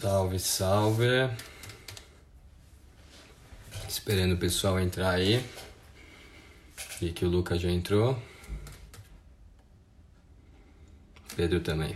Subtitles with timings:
[0.00, 1.30] Salve, salve.
[3.86, 5.44] Esperando o pessoal entrar aí.
[7.02, 8.18] E que o Lucas já entrou.
[11.36, 11.94] Pedro também.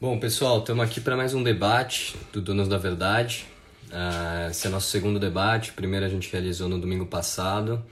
[0.00, 3.44] Bom, pessoal, estamos aqui para mais um debate do Donos da Verdade.
[3.88, 5.72] Uh, esse é nosso segundo debate.
[5.72, 7.84] O primeiro a gente realizou no domingo passado.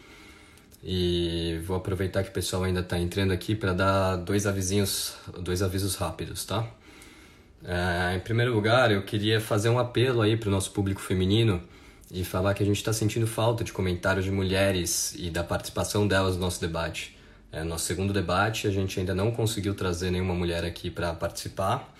[0.80, 5.60] E vou aproveitar que o pessoal ainda está entrando aqui para dar dois avisinhos, dois
[5.60, 6.64] avisos rápidos, tá?
[7.64, 11.62] É, em primeiro lugar, eu queria fazer um apelo aí para o nosso público feminino
[12.10, 16.06] e falar que a gente está sentindo falta de comentários de mulheres e da participação
[16.06, 17.16] delas no nosso debate.
[17.50, 21.94] É, nosso segundo debate, a gente ainda não conseguiu trazer nenhuma mulher aqui para participar.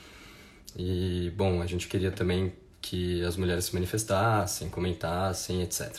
[0.77, 5.97] E, bom, a gente queria também que as mulheres se manifestassem, comentassem, etc.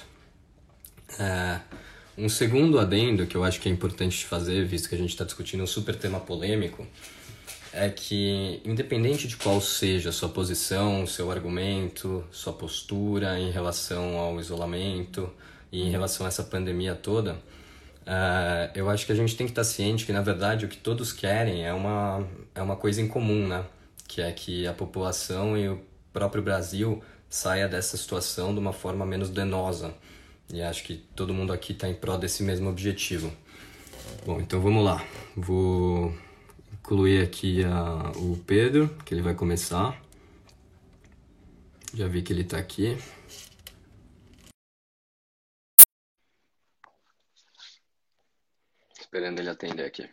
[1.20, 1.60] É,
[2.18, 5.26] um segundo adendo que eu acho que é importante fazer, visto que a gente está
[5.26, 6.86] discutindo um super tema polêmico,
[7.72, 14.18] é que, independente de qual seja a sua posição, seu argumento, sua postura em relação
[14.18, 15.32] ao isolamento
[15.72, 19.52] e em relação a essa pandemia toda, uh, eu acho que a gente tem que
[19.52, 23.08] estar ciente que, na verdade, o que todos querem é uma, é uma coisa em
[23.08, 23.64] comum, né?
[24.08, 25.80] Que é que a população e o
[26.12, 29.94] próprio Brasil saia dessa situação de uma forma menos danosa.
[30.52, 33.32] E acho que todo mundo aqui está em prol desse mesmo objetivo.
[34.26, 35.06] Bom, então vamos lá.
[35.38, 36.12] Vou
[36.80, 40.02] incluir aqui a, o Pedro, que ele vai começar.
[41.94, 42.98] Já vi que ele está aqui.
[49.00, 50.10] Esperando ele atender aqui.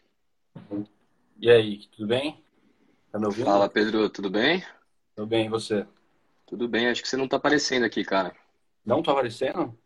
[1.38, 2.42] E aí, tudo bem?
[3.12, 3.44] Tá me ouvindo?
[3.44, 4.64] Fala, Pedro, tudo bem?
[5.14, 5.86] Tudo bem, e você?
[6.46, 8.34] Tudo bem, acho que você não está aparecendo aqui, cara.
[8.84, 9.76] Não tá aparecendo?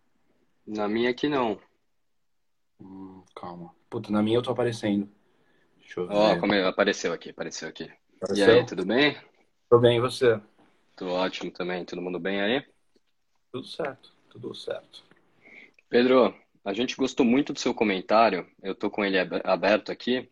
[0.66, 1.60] Na minha aqui não.
[2.80, 3.74] Hum, calma.
[3.88, 5.10] Puta, na minha eu tô aparecendo.
[5.90, 6.14] Deixa eu ver.
[6.14, 7.90] Ó, como apareceu aqui, apareceu aqui.
[8.16, 8.46] Apareceu?
[8.46, 9.20] E aí, tudo bem?
[9.68, 10.40] Tudo bem, e você?
[10.94, 11.84] Tudo ótimo também.
[11.84, 12.64] Todo mundo bem aí?
[13.50, 15.02] Tudo certo, tudo certo.
[15.88, 16.32] Pedro,
[16.64, 18.46] a gente gostou muito do seu comentário.
[18.62, 20.30] Eu tô com ele aberto aqui.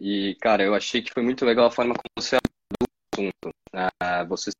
[0.00, 3.54] E, cara, eu achei que foi muito legal a forma como você abordou o assunto.
[4.00, 4.50] Ah, você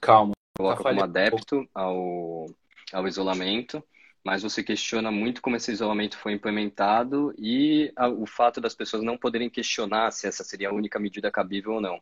[0.00, 0.34] Calma.
[0.56, 2.46] Coloca tá como adepto ao,
[2.92, 3.82] ao isolamento
[4.24, 9.02] mas você questiona muito como esse isolamento foi implementado e a, o fato das pessoas
[9.02, 12.00] não poderem questionar se essa seria a única medida cabível ou não.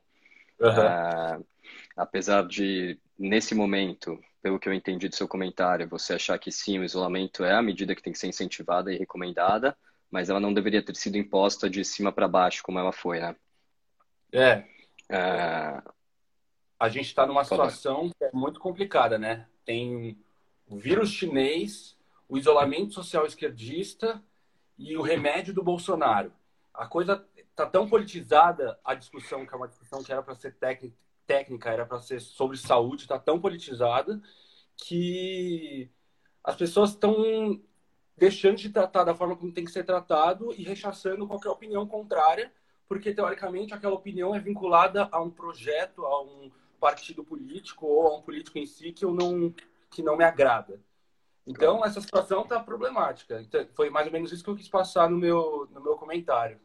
[0.60, 1.42] Uhum.
[1.96, 6.78] apesar de, nesse momento, pelo que eu entendi do seu comentário, você achar que sim,
[6.78, 9.74] o isolamento é a medida que tem que ser incentivada e recomendada,
[10.10, 13.34] mas ela não deveria ter sido imposta de cima para baixo, como ela foi, né?
[14.30, 14.64] É.
[15.08, 15.82] é...
[16.78, 19.46] A gente está numa situação é muito complicada, né?
[19.64, 20.18] Tem
[20.68, 21.96] o vírus chinês
[22.30, 24.22] o isolamento social esquerdista
[24.78, 26.32] e o remédio do Bolsonaro.
[26.72, 30.56] A coisa está tão politizada, a discussão, que é uma discussão que era para ser
[31.26, 34.22] técnica, era para ser sobre saúde, está tão politizada
[34.76, 35.90] que
[36.44, 37.60] as pessoas estão
[38.16, 42.52] deixando de tratar da forma como tem que ser tratado e rechaçando qualquer opinião contrária,
[42.88, 48.16] porque teoricamente aquela opinião é vinculada a um projeto, a um partido político ou a
[48.18, 49.52] um político em si que eu não
[49.90, 50.80] que não me agrada.
[51.46, 53.40] Então, essa situação está problemática.
[53.40, 56.60] Então, foi mais ou menos isso que eu quis passar no meu, no meu comentário.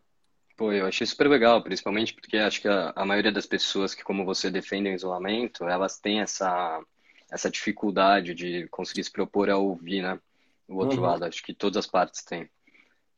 [0.56, 4.04] Pô, eu achei super legal, principalmente porque acho que a, a maioria das pessoas que,
[4.04, 6.82] como você, defendem o isolamento, elas têm essa,
[7.30, 10.20] essa dificuldade de conseguir se propor a ouvir, né?
[10.68, 11.08] O outro uhum.
[11.08, 12.50] lado, acho que todas as partes têm.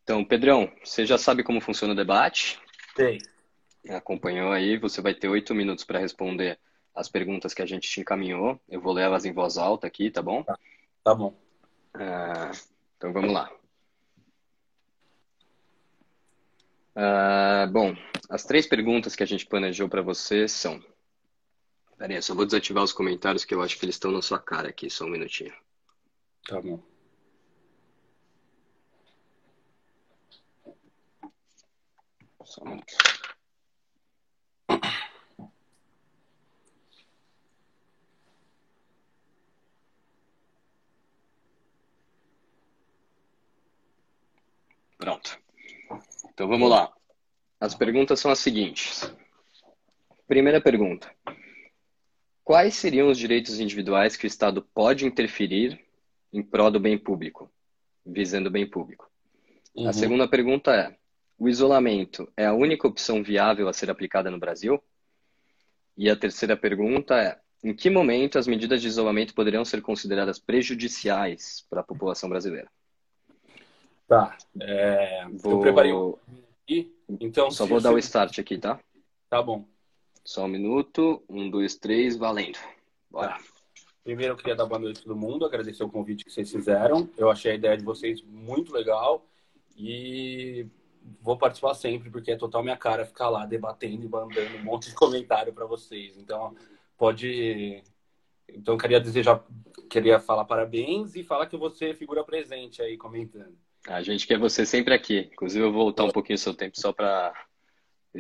[0.04, 2.60] Então, Pedrão, você já sabe como funciona o debate?
[2.96, 3.20] Sei.
[3.90, 6.58] Acompanhou aí, você vai ter oito minutos para responder
[6.96, 8.60] as perguntas que a gente te encaminhou.
[8.68, 10.44] Eu vou ler elas em voz alta aqui, tá bom?
[10.44, 10.58] Tá,
[11.04, 11.36] tá bom.
[12.00, 12.52] Ah,
[12.96, 13.52] então vamos lá.
[16.96, 17.96] Ah, bom,
[18.30, 20.84] as três perguntas que a gente planejou para você são.
[21.98, 24.40] Peraí, eu só vou desativar os comentários que eu acho que eles estão na sua
[24.40, 25.54] cara aqui, só um minutinho.
[26.48, 26.80] Tá bom.
[32.46, 33.17] Só um minuto.
[44.98, 45.40] Pronto.
[46.34, 46.92] Então vamos lá.
[47.60, 49.12] As perguntas são as seguintes.
[50.28, 51.12] Primeira pergunta:
[52.44, 55.80] Quais seriam os direitos individuais que o Estado pode interferir
[56.32, 57.52] em prol do bem público,
[58.06, 59.10] visando o bem público?
[59.76, 59.88] Uhum.
[59.88, 60.96] A segunda pergunta é:
[61.38, 64.82] o isolamento é a única opção viável a ser aplicada no Brasil?
[65.98, 70.40] E a terceira pergunta é: em que momento as medidas de isolamento poderão ser consideradas
[70.40, 72.70] prejudiciais para a população brasileira?
[74.08, 74.38] Tá.
[74.60, 75.54] É, vou...
[75.54, 76.16] Eu preparei um...
[77.08, 78.80] Então, Só vou dar o start aqui, tá?
[79.30, 79.66] Tá bom.
[80.24, 81.24] Só um minuto.
[81.30, 82.58] Um, dois, três, valendo.
[83.10, 83.30] Bora.
[83.30, 83.40] Tá.
[84.04, 87.10] Primeiro, eu queria dar boa noite a todo mundo, agradecer o convite que vocês fizeram.
[87.18, 89.26] Eu achei a ideia de vocês muito legal
[89.78, 90.66] e
[91.22, 94.90] vou participar sempre, porque é total minha cara ficar lá debatendo e mandando um monte
[94.90, 96.18] de comentário para vocês.
[96.18, 96.56] Então,
[96.98, 97.84] pode.
[98.48, 99.44] Então, eu queria desejar,
[99.90, 103.58] queria falar parabéns e falar que você é figura presente aí comentando.
[103.88, 105.30] A gente quer você sempre aqui.
[105.32, 107.34] Inclusive, eu vou voltar um pouquinho o seu tempo só para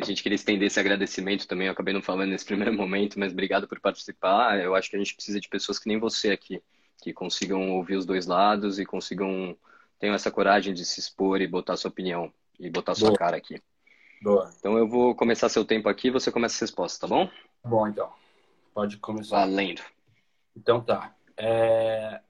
[0.01, 1.67] a gente queria estender esse agradecimento também.
[1.67, 4.59] Eu acabei não falando nesse primeiro momento, mas obrigado por participar.
[4.59, 6.61] Eu acho que a gente precisa de pessoas que nem você aqui,
[7.01, 9.57] que consigam ouvir os dois lados e consigam
[9.99, 13.17] tenham essa coragem de se expor e botar sua opinião e botar sua Boa.
[13.17, 13.59] cara aqui.
[14.21, 14.51] Boa.
[14.59, 17.27] Então eu vou começar seu tempo aqui, você começa as respostas, tá bom?
[17.63, 18.11] Bom, então.
[18.75, 19.39] Pode começar.
[19.39, 19.81] Valendo.
[20.55, 21.15] Então tá.
[21.35, 22.21] É...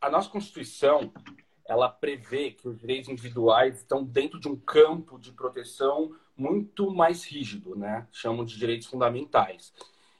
[0.00, 1.12] A nossa Constituição,
[1.68, 7.24] ela prevê que os direitos individuais estão dentro de um campo de proteção muito mais
[7.24, 8.08] rígido, né?
[8.10, 9.74] Chamam de direitos fundamentais.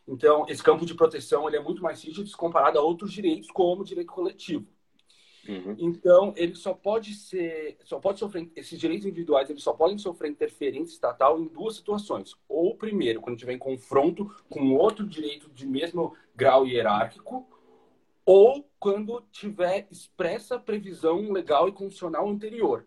[0.07, 3.81] Então, esse campo de proteção ele é muito mais rígido comparado a outros direitos, como
[3.81, 4.67] o direito coletivo.
[5.49, 5.75] Uhum.
[5.79, 10.31] Então, ele só pode ser, só pode sofrer esses direitos individuais, eles só podem sofrer
[10.31, 12.35] interferência estatal em duas situações.
[12.47, 17.49] Ou primeiro, quando tiver em confronto com outro direito de mesmo grau hierárquico,
[18.31, 22.87] ou quando tiver expressa previsão legal e constitucional anterior.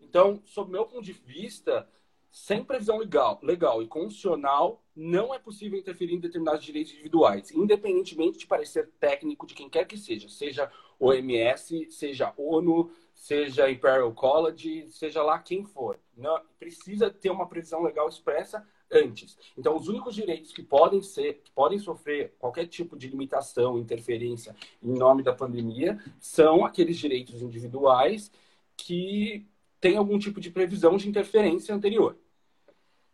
[0.00, 1.88] Então, sob meu ponto de vista,
[2.30, 8.38] sem previsão legal, legal e constitucional, não é possível interferir em determinados direitos individuais, independentemente
[8.38, 10.70] de parecer técnico de quem quer que seja, seja
[11.00, 15.98] OMS, seja ONU, seja Imperial College, seja lá quem for.
[16.16, 19.38] Não, precisa ter uma previsão legal expressa antes.
[19.56, 24.54] Então, os únicos direitos que podem ser, que podem sofrer qualquer tipo de limitação, interferência
[24.82, 28.30] em nome da pandemia, são aqueles direitos individuais
[28.76, 29.46] que
[29.80, 32.16] têm algum tipo de previsão de interferência anterior.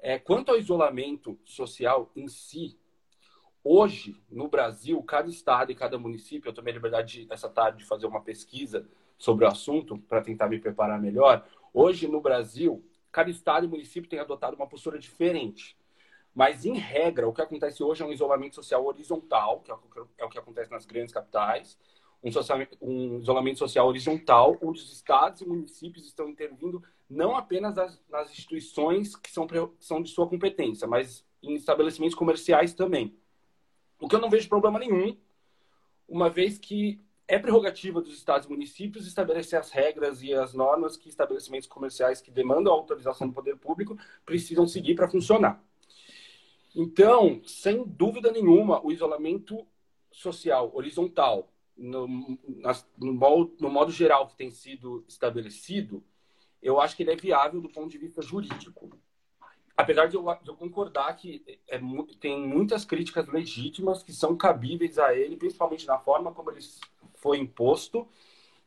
[0.01, 2.79] É, quanto ao isolamento social em si,
[3.63, 7.79] hoje, no Brasil, cada estado e cada município, eu tomei a liberdade de, essa tarde
[7.79, 8.87] de fazer uma pesquisa
[9.17, 11.47] sobre o assunto para tentar me preparar melhor.
[11.75, 15.77] Hoje, no Brasil, cada estado e município tem adotado uma postura diferente.
[16.35, 20.29] Mas, em regra, o que acontece hoje é um isolamento social horizontal, que é o
[20.29, 21.79] que é acontece nas grandes capitais,
[22.23, 27.75] um, social, um isolamento social horizontal, onde os estados e municípios estão intervindo não apenas
[27.75, 29.47] nas, nas instituições que são,
[29.79, 33.17] são de sua competência, mas em estabelecimentos comerciais também.
[34.01, 35.17] O que eu não vejo problema nenhum,
[36.09, 40.97] uma vez que é prerrogativa dos estados e municípios estabelecer as regras e as normas
[40.97, 45.63] que estabelecimentos comerciais que demandam autorização do poder público precisam seguir para funcionar.
[46.75, 49.67] Então, sem dúvida nenhuma, o isolamento
[50.11, 52.09] social horizontal, no,
[52.97, 56.03] no, modo, no modo geral que tem sido estabelecido,
[56.63, 58.91] eu acho que ele é viável do ponto de vista jurídico.
[59.77, 61.81] Apesar de eu, de eu concordar que é,
[62.19, 66.61] tem muitas críticas legítimas que são cabíveis a ele, principalmente na forma como ele
[67.29, 68.09] foi imposto,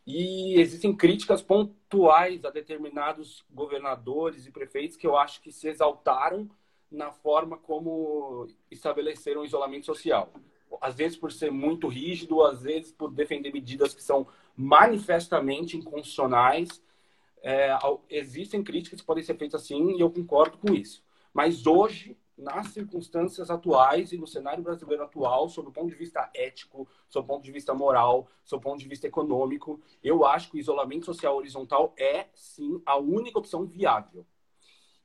[0.06, 6.48] e existem críticas pontuais a determinados governadores e prefeitos que eu acho que se exaltaram
[6.92, 10.32] na forma como estabeleceram o isolamento social.
[10.80, 16.84] Às vezes por ser muito rígido, às vezes por defender medidas que são manifestamente inconstitucionais
[17.42, 17.76] é,
[18.12, 21.04] existem críticas que podem ser feitas assim e eu concordo com isso.
[21.34, 26.30] Mas hoje, nas circunstâncias atuais e no cenário brasileiro atual, sob o ponto de vista
[26.34, 30.50] ético, sob o ponto de vista moral, sob o ponto de vista econômico, eu acho
[30.50, 34.26] que o isolamento social horizontal é, sim, a única opção viável.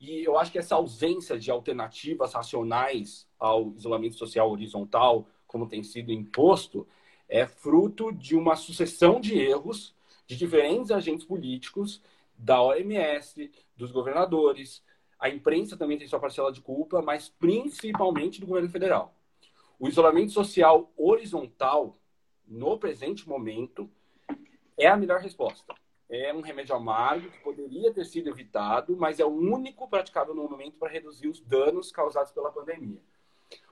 [0.00, 5.83] E eu acho que essa ausência de alternativas racionais ao isolamento social horizontal, como tem
[5.83, 6.87] sido imposto,
[7.28, 9.95] é fruto de uma sucessão de erros
[10.26, 12.02] de diferentes agentes políticos
[12.37, 14.83] da OMS, dos governadores.
[15.18, 19.14] A imprensa também tem sua parcela de culpa, mas principalmente do governo federal.
[19.78, 21.99] O isolamento social horizontal,
[22.46, 23.90] no presente momento,
[24.76, 25.75] é a melhor resposta.
[26.08, 30.49] É um remédio amargo que poderia ter sido evitado, mas é o único praticável no
[30.49, 33.00] momento para reduzir os danos causados pela pandemia.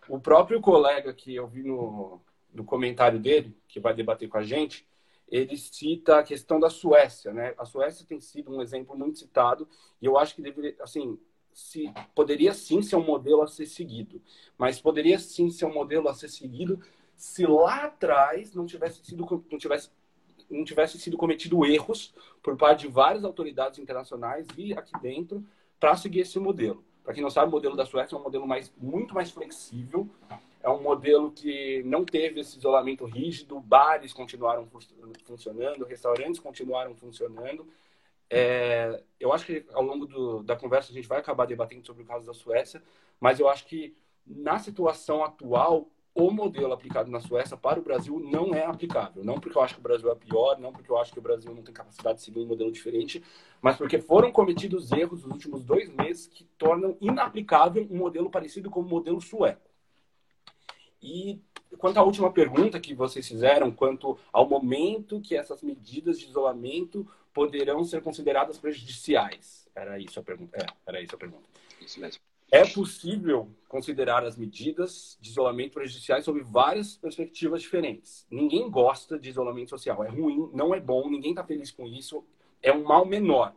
[0.08, 2.20] O próprio colega que eu vi no,
[2.52, 4.86] no comentário dele, que vai debater com a gente,
[5.28, 7.54] ele cita a questão da Suécia, né?
[7.56, 9.68] A Suécia tem sido um exemplo muito citado
[10.00, 11.18] e eu acho que deveria, assim,
[11.54, 14.20] se poderia sim ser um modelo a ser seguido,
[14.58, 16.80] mas poderia sim ser um modelo a ser seguido
[17.16, 19.90] se lá atrás não tivesse sido não tivesse
[20.50, 25.42] não tivesse sido cometido erros por parte de várias autoridades internacionais e aqui dentro
[25.80, 26.84] para seguir esse modelo.
[27.02, 30.08] Para quem não sabe, o modelo da Suécia é um modelo mais, muito mais flexível,
[30.62, 34.66] é um modelo que não teve esse isolamento rígido, bares continuaram
[35.24, 37.66] funcionando, restaurantes continuaram funcionando.
[38.30, 42.02] É, eu acho que ao longo do, da conversa a gente vai acabar debatendo sobre
[42.02, 42.82] o caso da Suécia,
[43.20, 48.20] mas eu acho que na situação atual, o modelo aplicado na Suécia para o Brasil
[48.20, 49.24] não é aplicável.
[49.24, 51.22] Não porque eu acho que o Brasil é pior, não porque eu acho que o
[51.22, 53.22] Brasil não tem capacidade de seguir um modelo diferente,
[53.60, 58.70] mas porque foram cometidos erros nos últimos dois meses que tornam inaplicável um modelo parecido
[58.70, 59.68] com o modelo sueco.
[61.02, 61.42] E
[61.76, 67.06] quanto à última pergunta que vocês fizeram, quanto ao momento que essas medidas de isolamento
[67.34, 70.56] poderão ser consideradas prejudiciais, era isso a pergunta.
[70.56, 71.48] É, era isso a pergunta.
[71.80, 72.22] Isso mesmo.
[72.50, 78.24] É possível considerar as medidas de isolamento prejudiciais sob várias perspectivas diferentes.
[78.30, 80.04] Ninguém gosta de isolamento social.
[80.04, 82.24] É ruim, não é bom, ninguém está feliz com isso.
[82.62, 83.54] É um mal menor.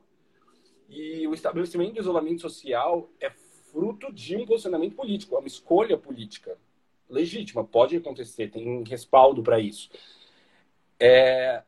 [0.89, 5.98] E o estabelecimento de isolamento social é fruto de um posicionamento político, é uma escolha
[5.98, 6.57] política
[7.07, 7.63] legítima.
[7.63, 9.91] Pode acontecer, tem respaldo para isso.
[11.00, 11.62] É...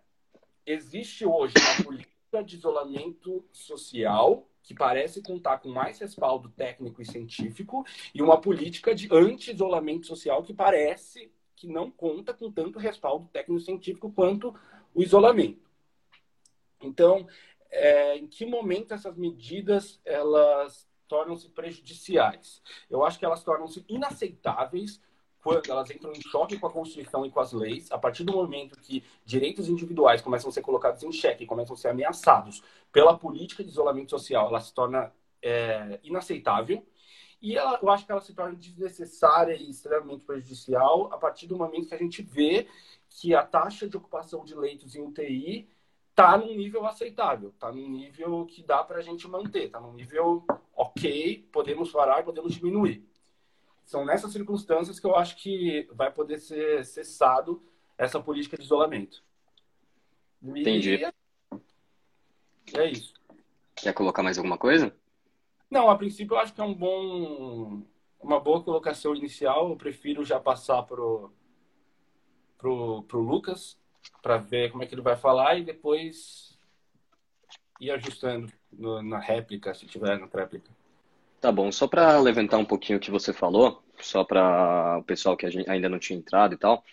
[0.69, 7.05] Existe hoje uma política de isolamento social que parece contar com mais respaldo técnico e
[7.05, 7.83] científico,
[8.13, 13.59] e uma política de anti-isolamento social que parece que não conta com tanto respaldo técnico
[13.59, 14.53] e científico quanto
[14.93, 15.67] o isolamento.
[16.79, 17.27] Então,
[17.71, 22.61] é, em que momento essas medidas elas tornam-se prejudiciais?
[22.91, 25.01] Eu acho que elas tornam-se inaceitáveis
[25.41, 28.33] quando elas entram em choque com a Constituição e com as leis, a partir do
[28.33, 33.17] momento que direitos individuais começam a ser colocados em xeque, começam a ser ameaçados pela
[33.17, 36.85] política de isolamento social, ela se torna é, inaceitável.
[37.41, 41.55] E ela, eu acho que ela se torna desnecessária e extremamente prejudicial a partir do
[41.55, 42.67] momento que a gente vê
[43.09, 45.69] que a taxa de ocupação de leitos em UTI
[46.09, 49.93] está num nível aceitável, está num nível que dá para a gente manter, está num
[49.93, 50.43] nível
[50.75, 53.08] ok, podemos parar, podemos diminuir
[53.89, 57.59] são nessas circunstâncias que eu acho que vai poder ser cessado
[57.97, 59.23] essa política de isolamento.
[60.43, 61.03] E Entendi.
[62.75, 63.15] É isso.
[63.75, 64.95] Quer colocar mais alguma coisa?
[65.71, 67.81] Não, a princípio eu acho que é um bom,
[68.19, 69.71] uma boa colocação inicial.
[69.71, 71.33] Eu prefiro já passar pro
[72.59, 73.75] pro, pro Lucas
[74.21, 76.55] para ver como é que ele vai falar e depois
[77.81, 80.69] ir ajustando no, na réplica, se tiver na réplica.
[81.39, 85.37] Tá bom, só para levantar um pouquinho o que você falou, só para o pessoal
[85.37, 86.83] que ainda não tinha entrado e tal.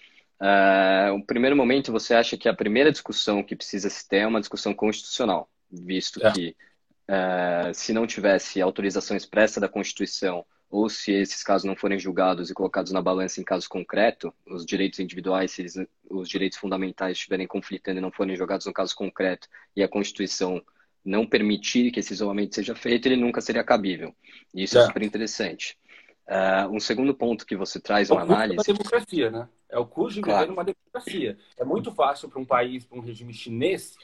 [0.40, 4.26] É, o primeiro momento, você acha que a primeira discussão que precisa se ter é
[4.26, 6.32] uma discussão constitucional, visto é.
[6.32, 6.56] que
[7.08, 12.50] é, se não tivesse autorização expressa da Constituição, ou se esses casos não forem julgados
[12.50, 15.74] e colocados na balança em caso concreto, os direitos individuais, se eles,
[16.10, 20.62] os direitos fundamentais estiverem conflitando e não forem jogados no caso concreto, e a Constituição
[21.06, 24.14] não permitir que esse isolamento seja feito, ele nunca seria cabível.
[24.52, 25.78] E isso é, é super interessante.
[26.26, 28.68] Uh, um segundo ponto que você traz, uma análise.
[28.68, 29.48] É democracia, né?
[29.68, 30.40] É o custo de claro.
[30.40, 31.38] viver numa democracia.
[31.56, 33.94] É muito fácil para um país, para um regime chinês,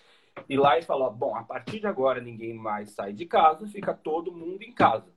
[0.48, 3.92] ir lá e falar: bom, a partir de agora ninguém mais sai de casa, fica
[3.92, 5.11] todo mundo em casa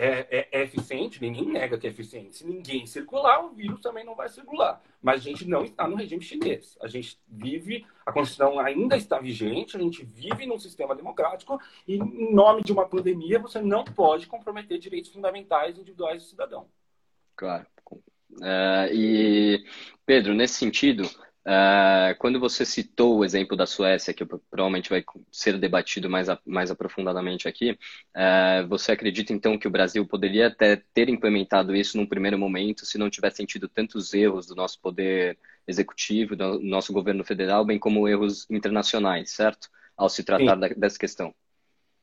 [0.00, 2.36] é, é, é, eficiente, ninguém nega que é eficiente.
[2.36, 4.80] Se ninguém circular, o vírus também não vai circular.
[5.02, 6.78] Mas a gente não está no regime chinês.
[6.80, 11.96] A gente vive, a Constituição ainda está vigente, a gente vive num sistema democrático e,
[11.96, 16.68] em nome de uma pandemia, você não pode comprometer direitos fundamentais individuais do cidadão.
[17.34, 17.66] Claro.
[17.90, 19.64] Uh, e,
[20.06, 21.10] Pedro, nesse sentido,
[21.48, 25.02] Uh, quando você citou o exemplo da Suécia, que provavelmente vai
[25.32, 30.48] ser debatido mais, a, mais aprofundadamente aqui, uh, você acredita então que o Brasil poderia
[30.48, 34.78] até ter implementado isso num primeiro momento se não tivesse sentido tantos erros do nosso
[34.78, 39.70] poder executivo, do nosso governo federal, bem como erros internacionais, certo?
[39.96, 41.34] Ao se tratar da, dessa questão.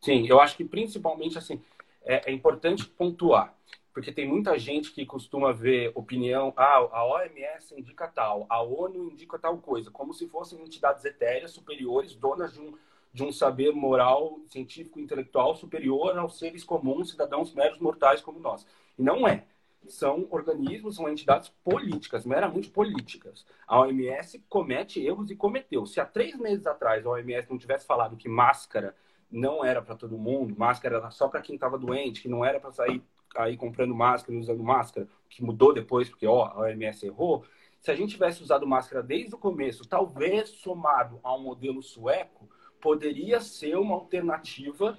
[0.02, 1.62] Sim, eu acho que principalmente assim
[2.04, 3.54] é, é importante pontuar
[3.96, 9.10] porque tem muita gente que costuma ver opinião, ah, a OMS indica tal, a ONU
[9.10, 12.74] indica tal coisa, como se fossem entidades etéreas superiores, donas de um,
[13.14, 18.68] de um saber moral, científico, intelectual superior aos seres comuns, cidadãos meros mortais como nós.
[19.00, 19.46] E não é.
[19.88, 23.46] São organismos, são entidades políticas, meramente políticas.
[23.66, 25.86] A OMS comete erros e cometeu.
[25.86, 28.94] Se há três meses atrás a OMS não tivesse falado que máscara
[29.32, 32.60] não era para todo mundo, máscara era só para quem estava doente, que não era
[32.60, 33.02] para sair
[33.36, 37.44] aí comprando máscara usando máscara, que mudou depois, porque ó, a OMS errou.
[37.80, 42.50] Se a gente tivesse usado máscara desde o começo, talvez somado a um modelo sueco,
[42.82, 44.98] poderia ser uma alternativa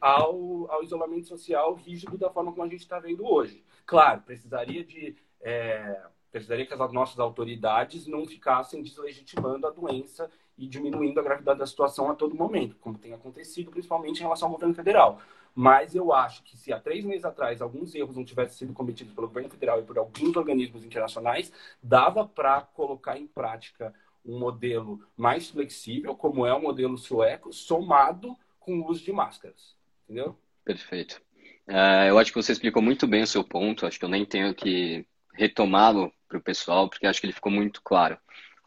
[0.00, 3.62] ao, ao isolamento social rígido da forma como a gente está vendo hoje.
[3.84, 5.16] Claro, precisaria de.
[5.40, 11.58] É, precisaria que as nossas autoridades não ficassem deslegitimando a doença e diminuindo a gravidade
[11.58, 15.20] da situação a todo momento, como tem acontecido, principalmente em relação ao governo federal.
[15.54, 19.12] Mas eu acho que se há três meses atrás alguns erros não tivessem sido cometidos
[19.12, 21.52] pelo governo federal e por alguns organismos internacionais,
[21.82, 23.92] dava para colocar em prática
[24.24, 29.74] um modelo mais flexível, como é o modelo sueco, somado com o uso de máscaras.
[30.04, 30.36] Entendeu?
[30.64, 31.20] Perfeito.
[31.68, 33.86] Uh, eu acho que você explicou muito bem o seu ponto.
[33.86, 37.50] Acho que eu nem tenho que retomá-lo para o pessoal, porque acho que ele ficou
[37.50, 38.18] muito claro.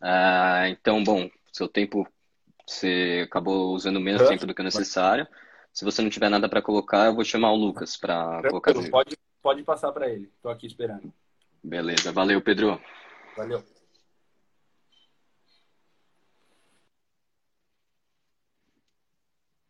[0.01, 2.07] Uh, então, bom, seu tempo
[2.65, 5.27] você acabou usando menos tempo do que o necessário.
[5.73, 8.73] Se você não tiver nada para colocar, eu vou chamar o Lucas para colocar.
[8.91, 10.31] Pode, pode passar para ele.
[10.35, 11.11] Estou aqui esperando.
[11.63, 12.79] Beleza, valeu, Pedro.
[13.35, 13.63] Valeu.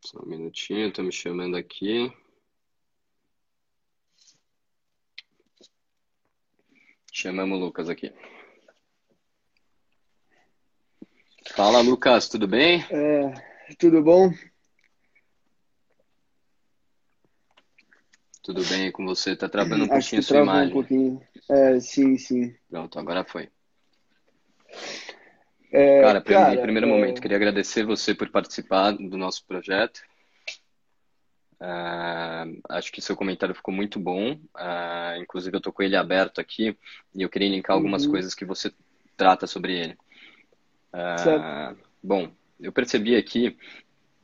[0.01, 2.11] Só um minutinho, estou me chamando aqui.
[7.13, 8.13] Chamamos o Lucas aqui.
[11.55, 12.83] Fala, Lucas, tudo bem?
[12.89, 14.29] É, tudo bom?
[18.43, 19.37] Tudo bem com você?
[19.37, 20.69] Tá travando um Acho pouquinho a sua imagem.
[20.69, 21.21] Um pouquinho.
[21.49, 22.53] É, sim, sim.
[22.69, 23.49] Pronto, agora foi.
[25.71, 26.89] É, cara, cara, em primeiro é...
[26.89, 30.01] momento, queria agradecer você por participar do nosso projeto.
[31.53, 34.33] Uh, acho que seu comentário ficou muito bom.
[34.33, 36.77] Uh, inclusive, eu tô com ele aberto aqui
[37.15, 38.11] e eu queria linkar algumas uhum.
[38.11, 38.73] coisas que você
[39.15, 39.97] trata sobre ele.
[40.93, 43.57] Uh, bom, eu percebi aqui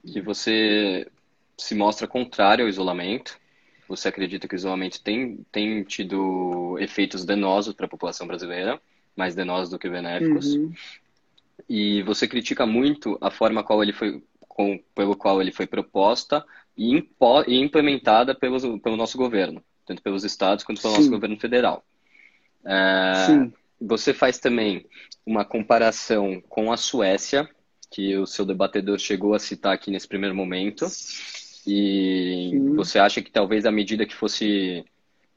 [0.06, 1.10] que você
[1.58, 3.40] se mostra contrário ao isolamento.
[3.89, 8.79] Você acredita que o isolamento tem, tem tido efeitos danosos para a população brasileira,
[9.17, 10.53] mais danosos do que benéficos.
[10.53, 10.72] Uhum.
[11.67, 16.46] E você critica muito a forma qual ele foi, com, pelo qual ele foi proposta
[16.77, 21.00] e, impo, e implementada pelos, pelo nosso governo, tanto pelos estados quanto pelo Sim.
[21.00, 21.84] nosso governo federal.
[22.63, 23.50] É,
[23.81, 24.86] você faz também
[25.25, 27.50] uma comparação com a Suécia,
[27.89, 30.86] que o seu debatedor chegou a citar aqui nesse primeiro momento,
[31.70, 32.76] e Sim.
[32.76, 34.84] você acha que talvez a medida que fosse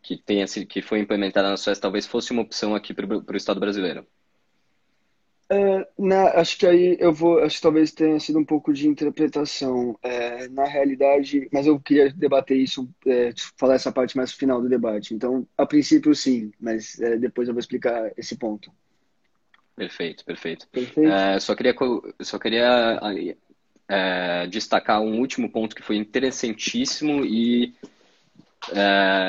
[0.02, 3.60] que tenha que foi implementada na Suécia talvez fosse uma opção aqui para o Estado
[3.60, 4.06] brasileiro?
[5.52, 8.88] É, na, acho que aí eu vou, acho que talvez tenha sido um pouco de
[8.88, 9.98] interpretação.
[10.02, 14.68] É, na realidade, mas eu queria debater isso, é, falar essa parte mais final do
[14.68, 15.14] debate.
[15.14, 18.72] Então, a princípio, sim, mas é, depois eu vou explicar esse ponto.
[19.76, 20.66] Perfeito, perfeito.
[20.68, 21.10] perfeito.
[21.10, 21.74] É, só queria,
[22.22, 22.98] só queria
[23.88, 27.74] é, destacar um último ponto que foi interessantíssimo e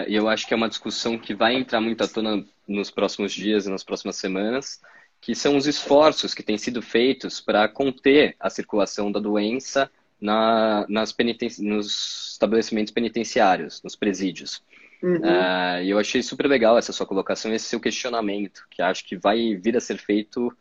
[0.08, 3.66] eu acho que é uma discussão que vai entrar muito à tona nos próximos dias
[3.66, 4.80] e nas próximas semanas
[5.24, 9.90] que são os esforços que têm sido feitos para conter a circulação da doença
[10.20, 11.16] na, nas
[11.60, 14.62] nos estabelecimentos penitenciários, nos presídios.
[15.02, 15.16] Uhum.
[15.16, 19.16] Uh, e eu achei super legal essa sua colocação, esse seu questionamento, que acho que
[19.16, 20.56] vai vir a ser feito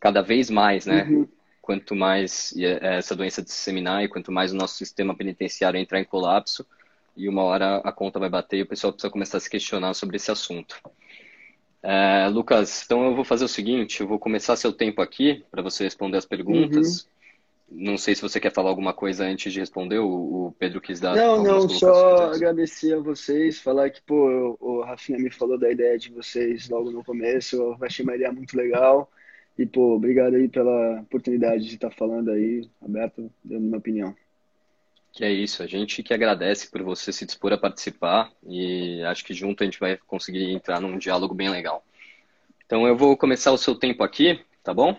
[0.00, 1.04] cada vez mais, né?
[1.04, 1.28] Uhum.
[1.64, 6.04] Quanto mais é, essa doença disseminar e quanto mais o nosso sistema penitenciário entrar em
[6.04, 6.66] colapso,
[7.16, 9.94] e uma hora a conta vai bater e o pessoal precisa começar a se questionar
[9.94, 10.78] sobre esse assunto.
[11.82, 15.62] É, Lucas, então eu vou fazer o seguinte, eu vou começar seu tempo aqui para
[15.62, 17.00] você responder as perguntas.
[17.70, 17.86] Uhum.
[17.86, 21.00] Não sei se você quer falar alguma coisa antes de responder, o, o Pedro quis
[21.00, 21.16] dar.
[21.16, 25.98] Não, não, só agradecer a vocês, falar que, pô, o Rafinha me falou da ideia
[25.98, 29.10] de vocês logo no começo, eu achei uma ideia muito legal.
[29.58, 34.14] E, pô, obrigado aí pela oportunidade de estar falando aí, aberto, dando minha opinião.
[35.12, 39.24] Que é isso, a gente que agradece por você se dispor a participar e acho
[39.24, 41.84] que junto a gente vai conseguir entrar num diálogo bem legal.
[42.66, 44.96] Então eu vou começar o seu tempo aqui, tá bom?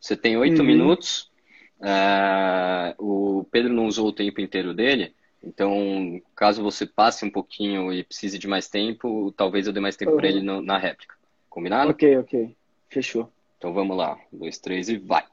[0.00, 0.66] Você tem oito uhum.
[0.66, 1.30] minutos.
[1.80, 7.92] Uh, o Pedro não usou o tempo inteiro dele, então caso você passe um pouquinho
[7.92, 10.16] e precise de mais tempo, talvez eu dê mais tempo uhum.
[10.16, 11.14] para ele no, na réplica.
[11.50, 11.90] Combinado?
[11.90, 12.56] Ok, ok.
[12.88, 13.30] Fechou.
[13.58, 14.18] Então vamos lá.
[14.32, 15.24] Um, dois, três e vai.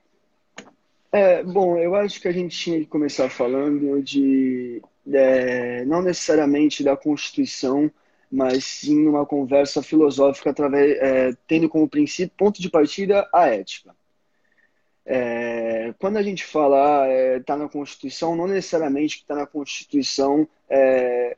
[1.12, 4.82] É, bom, eu acho que a gente tinha que começar falando de,
[5.14, 7.90] é, não necessariamente da Constituição,
[8.30, 13.96] mas sim uma conversa filosófica através, é, tendo como princípio, ponto de partida, a ética.
[15.06, 17.08] É, quando a gente fala
[17.38, 21.38] está é, na Constituição, não necessariamente que está na Constituição é,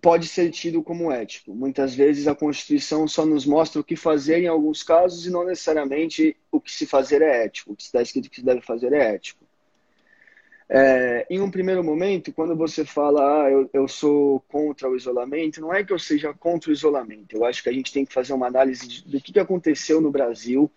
[0.00, 1.54] pode ser tido como ético.
[1.54, 5.44] Muitas vezes a Constituição só nos mostra o que fazer em alguns casos e não
[5.44, 7.72] necessariamente o que se fazer é ético.
[7.72, 9.44] O que está escrito que se deve fazer é ético.
[10.68, 15.60] É, em um primeiro momento, quando você fala, ah, eu, eu sou contra o isolamento,
[15.60, 17.36] não é que eu seja contra o isolamento.
[17.36, 20.10] Eu acho que a gente tem que fazer uma análise do que, que aconteceu no
[20.10, 20.70] Brasil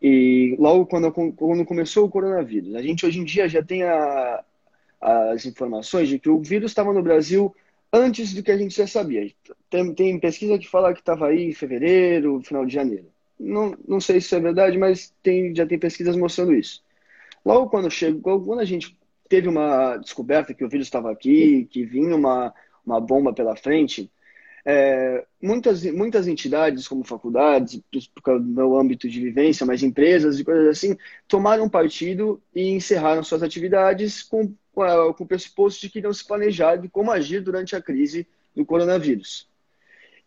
[0.00, 2.74] e logo quando, quando começou o coronavírus.
[2.74, 4.44] A gente hoje em dia já tem a,
[5.00, 7.54] as informações de que o vírus estava no Brasil
[7.96, 9.32] antes do que a gente já sabia.
[9.70, 13.06] Tem, tem pesquisa que fala que estava aí em fevereiro, final de janeiro.
[13.38, 16.82] Não, não sei se é verdade, mas tem, já tem pesquisas mostrando isso.
[17.44, 18.96] Logo quando chegou, quando a gente
[19.28, 22.52] teve uma descoberta que o vírus estava aqui, que vinha uma,
[22.84, 24.10] uma bomba pela frente,
[24.68, 27.80] é, muitas, muitas entidades, como faculdades,
[28.12, 30.96] por causa do meu âmbito de vivência, mas empresas e coisas assim,
[31.28, 36.76] tomaram partido e encerraram suas atividades com com o pressuposto de que não se planejar
[36.76, 39.48] de como agir durante a crise do coronavírus.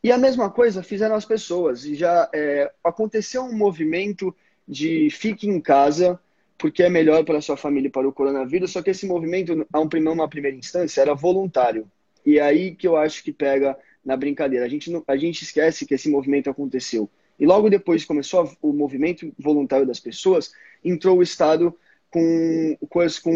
[0.04, 1.86] E a mesma coisa fizeram as pessoas.
[1.86, 4.36] E já é, aconteceu um movimento
[4.68, 6.20] de fique em casa
[6.58, 9.66] porque é melhor para a sua família e para o coronavírus, só que esse movimento,
[9.72, 11.90] a uma primeira instância, era voluntário.
[12.26, 13.78] E aí que eu acho que pega
[14.10, 14.66] na brincadeira.
[14.66, 17.08] A gente, não, a gente esquece que esse movimento aconteceu.
[17.40, 20.52] E logo depois começou o movimento voluntário das pessoas,
[20.84, 21.74] entrou o Estado
[22.10, 23.32] com coisas com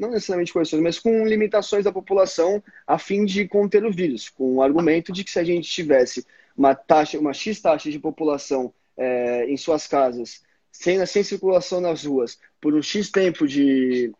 [0.00, 4.54] não necessariamente coisas, mas com limitações da população a fim de conter o vírus, com
[4.54, 6.26] o argumento de que se a gente tivesse
[6.56, 12.06] uma taxa, uma x taxa de população é, em suas casas, sem, sem circulação nas
[12.06, 14.10] ruas, por um x tempo de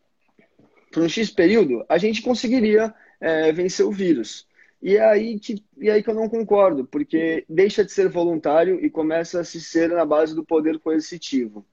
[0.93, 4.47] por um x período, a gente conseguiria é, vencer o vírus.
[4.83, 8.09] E é aí que, e é aí que eu não concordo, porque deixa de ser
[8.09, 11.67] voluntário e começa a se ser na base do poder coercitivo.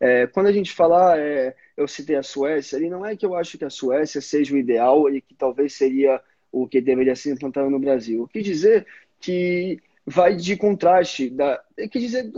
[0.00, 3.34] É, quando a gente fala, é, eu citei a Suécia, ali não é que eu
[3.34, 7.32] acho que a Suécia seja o ideal e que talvez seria o que deveria ser
[7.32, 8.22] implantado no Brasil.
[8.22, 8.86] O que dizer
[9.20, 12.30] que vai de contraste, da, que dizer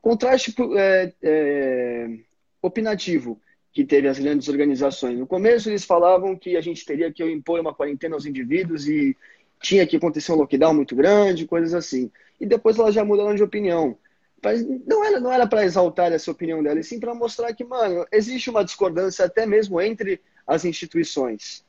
[0.00, 2.18] contraste é, é,
[2.62, 3.40] opinativo
[3.72, 5.18] que teve as grandes organizações.
[5.18, 9.16] No começo eles falavam que a gente teria que impor uma quarentena aos indivíduos e
[9.60, 12.10] tinha que acontecer um lockdown muito grande, coisas assim.
[12.40, 13.96] E depois elas já mudaram de opinião.
[14.42, 17.64] Mas não era não era para exaltar essa opinião dela, e sim para mostrar que,
[17.64, 21.64] mano, existe uma discordância até mesmo entre as instituições.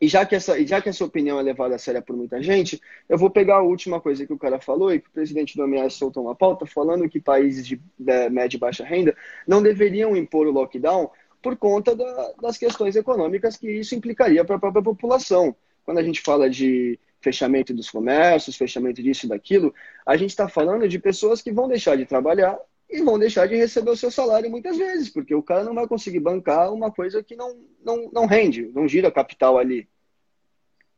[0.00, 2.80] E já que essa, já que essa opinião é levada a sério por muita gente,
[3.08, 5.62] eu vou pegar a última coisa que o cara falou e que o presidente do
[5.62, 10.16] OMS soltou uma pauta falando que países de, de média e baixa renda não deveriam
[10.16, 14.82] impor o lockdown por conta da, das questões econômicas que isso implicaria para a própria
[14.82, 15.54] população.
[15.84, 20.48] Quando a gente fala de fechamento dos comércios, fechamento disso e daquilo, a gente está
[20.48, 22.58] falando de pessoas que vão deixar de trabalhar
[22.90, 25.86] e vão deixar de receber o seu salário muitas vezes, porque o cara não vai
[25.86, 29.88] conseguir bancar uma coisa que não, não, não rende, não gira capital ali.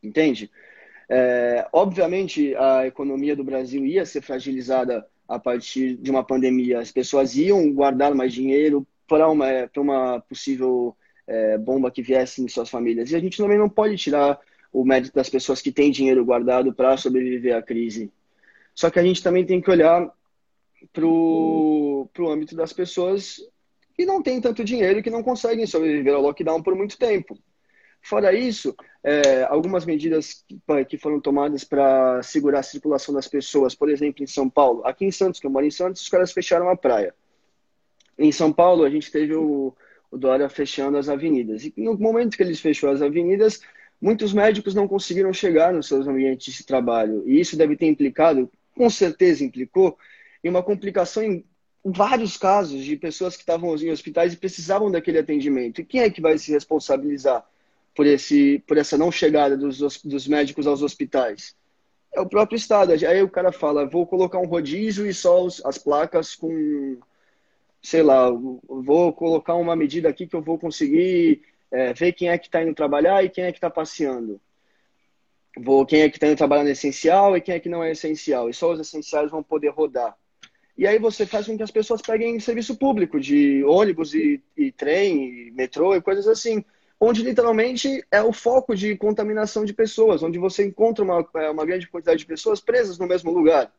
[0.02, 0.50] Entende?
[1.08, 6.80] É, obviamente, a economia do Brasil ia ser fragilizada a partir de uma pandemia.
[6.80, 9.46] As pessoas iam guardar mais dinheiro para uma,
[9.76, 10.96] uma possível
[11.26, 13.10] é, bomba que viesse em suas famílias.
[13.10, 14.38] E a gente também não pode tirar
[14.76, 18.12] o mérito das pessoas que têm dinheiro guardado para sobreviver à crise.
[18.74, 20.12] Só que a gente também tem que olhar
[20.92, 23.40] para o âmbito das pessoas
[23.94, 27.38] que não têm tanto dinheiro e que não conseguem sobreviver ao lockdown por muito tempo.
[28.02, 30.44] Fora isso, é, algumas medidas
[30.86, 34.82] que foram tomadas para segurar a circulação das pessoas, por exemplo, em São Paulo.
[34.84, 37.14] Aqui em Santos, que eu moro em Santos, os caras fecharam a praia.
[38.18, 39.74] Em São Paulo, a gente teve o,
[40.10, 41.64] o Dória fechando as avenidas.
[41.64, 43.62] E no momento que eles fechou as avenidas,
[44.00, 47.22] muitos médicos não conseguiram chegar nos seus ambientes de trabalho.
[47.26, 49.96] E isso deve ter implicado, com certeza implicou,
[50.42, 51.44] em uma complicação em
[51.84, 55.80] vários casos de pessoas que estavam em hospitais e precisavam daquele atendimento.
[55.80, 57.44] E quem é que vai se responsabilizar
[57.94, 61.54] por, esse, por essa não chegada dos, dos médicos aos hospitais?
[62.12, 62.92] É o próprio Estado.
[62.92, 66.98] Aí o cara fala, vou colocar um rodízio e só os, as placas com,
[67.80, 71.42] sei lá, vou colocar uma medida aqui que eu vou conseguir
[71.76, 74.40] é, ver quem é que está indo trabalhar e quem é que está passeando.
[75.58, 77.92] Vou, quem é que está indo trabalhar no essencial e quem é que não é
[77.92, 78.48] essencial.
[78.48, 80.16] E só os essenciais vão poder rodar.
[80.76, 84.72] E aí você faz com que as pessoas peguem serviço público, de ônibus e, e
[84.72, 86.64] trem, e metrô e coisas assim.
[86.98, 91.66] Onde literalmente é o foco de contaminação de pessoas, onde você encontra uma, é, uma
[91.66, 93.70] grande quantidade de pessoas presas no mesmo lugar.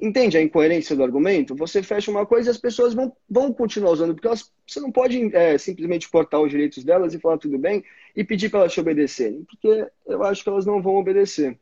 [0.00, 1.54] Entende a incoerência do argumento?
[1.56, 4.90] Você fecha uma coisa e as pessoas vão, vão continuar usando, porque elas, você não
[4.90, 7.84] pode é, simplesmente cortar os direitos delas e falar tudo bem
[8.16, 11.58] e pedir para elas te obedecerem, porque eu acho que elas não vão obedecer.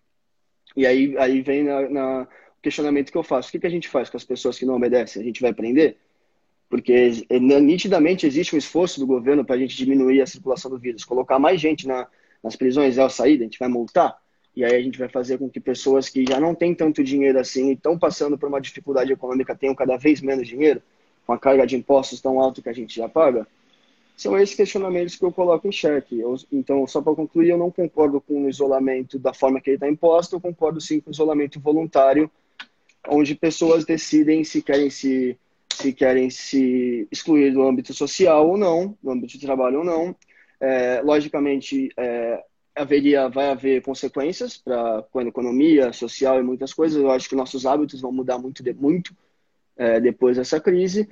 [0.77, 2.29] E aí, aí vem na, na
[2.63, 4.77] questionamento que eu faço: o que, que a gente faz com as pessoas que não
[4.77, 5.21] obedecem?
[5.21, 5.97] A gente vai prender?
[6.69, 10.79] Porque é, nitidamente existe um esforço do governo para a gente diminuir a circulação do
[10.79, 12.07] vírus, colocar mais gente na,
[12.43, 14.17] nas prisões é a saída, a gente vai multar.
[14.59, 17.39] E aí a gente vai fazer com que pessoas que já não têm tanto dinheiro
[17.39, 20.83] assim e estão passando por uma dificuldade econômica tenham cada vez menos dinheiro,
[21.25, 23.47] com a carga de impostos tão alta que a gente já paga.
[24.17, 26.19] São esses questionamentos que eu coloco em xeque.
[26.19, 29.77] Eu, então, só para concluir, eu não concordo com o isolamento da forma que ele
[29.77, 32.29] está imposto, eu concordo sim com o isolamento voluntário,
[33.09, 35.39] onde pessoas decidem se querem se,
[35.73, 40.17] se querem se excluir do âmbito social ou não, do âmbito de trabalho ou não.
[40.61, 42.43] É, logicamente, é,
[42.79, 47.01] haveria, vai haver consequências para a economia, social e muitas coisas.
[47.01, 49.15] Eu acho que nossos hábitos vão mudar muito, de, muito
[49.77, 51.09] é, depois dessa crise.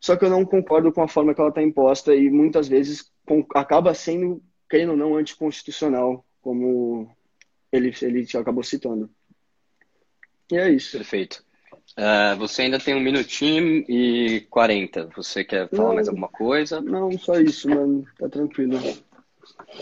[0.00, 3.10] Só que eu não concordo com a forma que ela está imposta e muitas vezes
[3.26, 7.08] com, acaba sendo, querendo ou não, anticonstitucional, como
[7.70, 9.08] ele, ele acabou citando.
[10.50, 10.96] E é isso.
[10.96, 11.44] Perfeito.
[11.96, 15.10] Uh, você ainda tem um minutinho e 40.
[15.16, 16.80] Você quer falar não, mais alguma coisa?
[16.80, 18.04] Não, só isso, mano.
[18.18, 18.78] Tá tranquilo.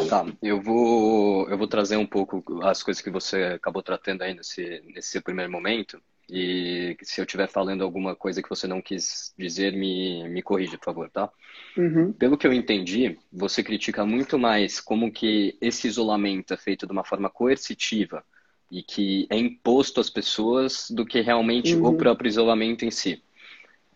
[0.08, 4.34] Tá, eu vou, eu vou trazer um pouco as coisas que você acabou tratando aí
[4.34, 6.00] nesse, nesse primeiro momento.
[6.28, 10.78] E se eu estiver falando alguma coisa que você não quis dizer, me, me corrija,
[10.78, 11.28] por favor, tá?
[11.76, 12.12] Uhum.
[12.12, 16.92] Pelo que eu entendi, você critica muito mais como que esse isolamento é feito de
[16.92, 18.24] uma forma coercitiva
[18.70, 21.88] e que é imposto às pessoas do que realmente uhum.
[21.88, 23.20] o próprio isolamento em si.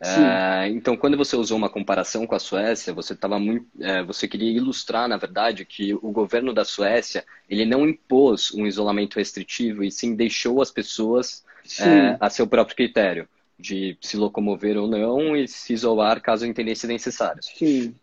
[0.06, 4.28] É, então, quando você usou uma comparação com a Suécia, você estava muito, é, você
[4.28, 9.82] queria ilustrar, na verdade, que o governo da Suécia ele não impôs um isolamento restritivo
[9.82, 11.44] e sim deixou as pessoas
[11.80, 16.86] é, a seu próprio critério de se locomover ou não e se isolar caso entendesse
[16.86, 17.42] necessário.
[17.42, 17.94] Sim.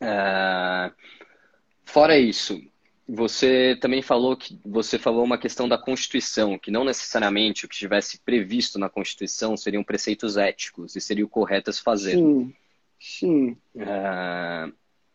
[0.00, 0.90] É,
[1.84, 2.60] fora isso,
[3.08, 7.74] você também falou que você falou uma questão da Constituição, que não necessariamente o que
[7.74, 12.16] estivesse previsto na Constituição seriam preceitos éticos e seria o correto a se fazer.
[12.16, 12.52] Sim,
[13.00, 13.56] sim.
[13.74, 14.70] É...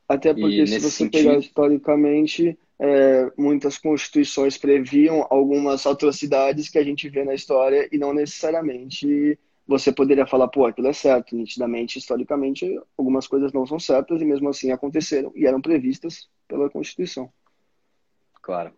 [0.10, 1.24] Até porque se você sentido...
[1.24, 7.98] pegar historicamente, é, muitas constituições previam algumas atrocidades que a gente vê na história e
[8.00, 11.36] não necessariamente você poderia falar, pô, aquilo é certo.
[11.36, 12.66] Nitidamente, historicamente,
[12.98, 17.32] algumas coisas não são certas e mesmo assim aconteceram e eram previstas pela Constituição.
[18.44, 18.74] Claro.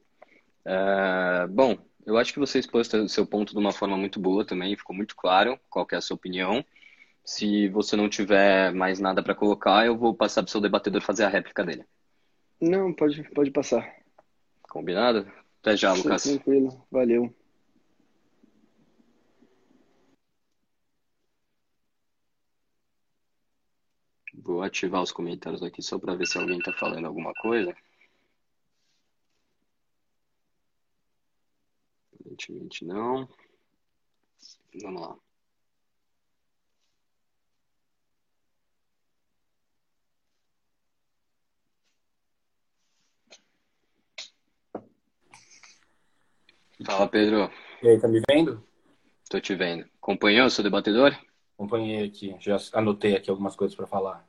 [0.63, 4.45] É, bom, eu acho que você expôs o seu ponto de uma forma muito boa
[4.45, 6.63] também, ficou muito claro qual é a sua opinião.
[7.25, 11.01] Se você não tiver mais nada para colocar, eu vou passar para o seu debatedor
[11.01, 11.83] fazer a réplica dele.
[12.61, 13.91] Não, pode, pode passar.
[14.69, 15.27] Combinado?
[15.61, 16.23] Até já, Lucas.
[16.23, 17.33] Tranquilo, valeu.
[24.35, 27.75] Vou ativar os comentários aqui só para ver se alguém está falando alguma coisa.
[32.25, 33.29] Aparentemente não.
[34.81, 35.15] Vamos lá.
[46.83, 47.51] Fala, Pedro.
[47.81, 48.67] E aí, tá me vendo?
[49.29, 49.87] Tô te vendo.
[50.01, 51.15] Acompanhou o seu debatedor?
[51.53, 52.35] Acompanhei aqui.
[52.39, 54.27] Já anotei aqui algumas coisas para falar.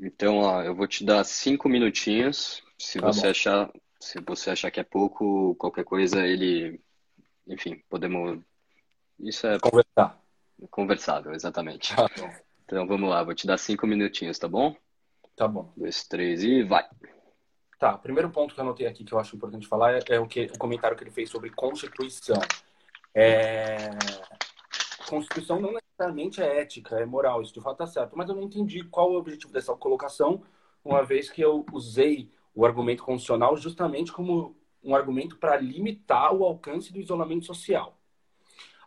[0.00, 2.62] Então, ó, eu vou te dar cinco minutinhos.
[2.78, 3.30] Se tá você bom.
[3.30, 6.80] achar, se você achar que é pouco, qualquer coisa ele
[7.46, 8.40] enfim, podemos.
[9.18, 9.58] Isso é.
[9.58, 10.20] Conversar.
[10.70, 11.94] Conversável, exatamente.
[11.94, 12.08] Tá
[12.64, 14.74] então vamos lá, vou te dar cinco minutinhos, tá bom?
[15.36, 15.72] Tá bom.
[15.76, 16.86] Dois, três e vai.
[17.78, 20.20] Tá, o primeiro ponto que eu anotei aqui que eu acho importante falar é, é
[20.20, 22.40] o, que, o comentário que ele fez sobre Constituição.
[23.14, 23.90] É...
[25.08, 28.44] Constituição não necessariamente é ética, é moral, isso de fato tá certo, mas eu não
[28.44, 30.42] entendi qual é o objetivo dessa colocação,
[30.84, 36.44] uma vez que eu usei o argumento constitucional justamente como um argumento para limitar o
[36.44, 37.98] alcance do isolamento social.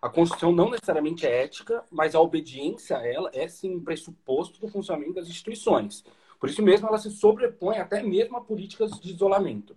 [0.01, 4.59] A Constituição não necessariamente é ética, mas a obediência a ela é sim um pressuposto
[4.59, 6.03] do funcionamento das instituições.
[6.39, 9.75] Por isso mesmo, ela se sobrepõe até mesmo a políticas de isolamento.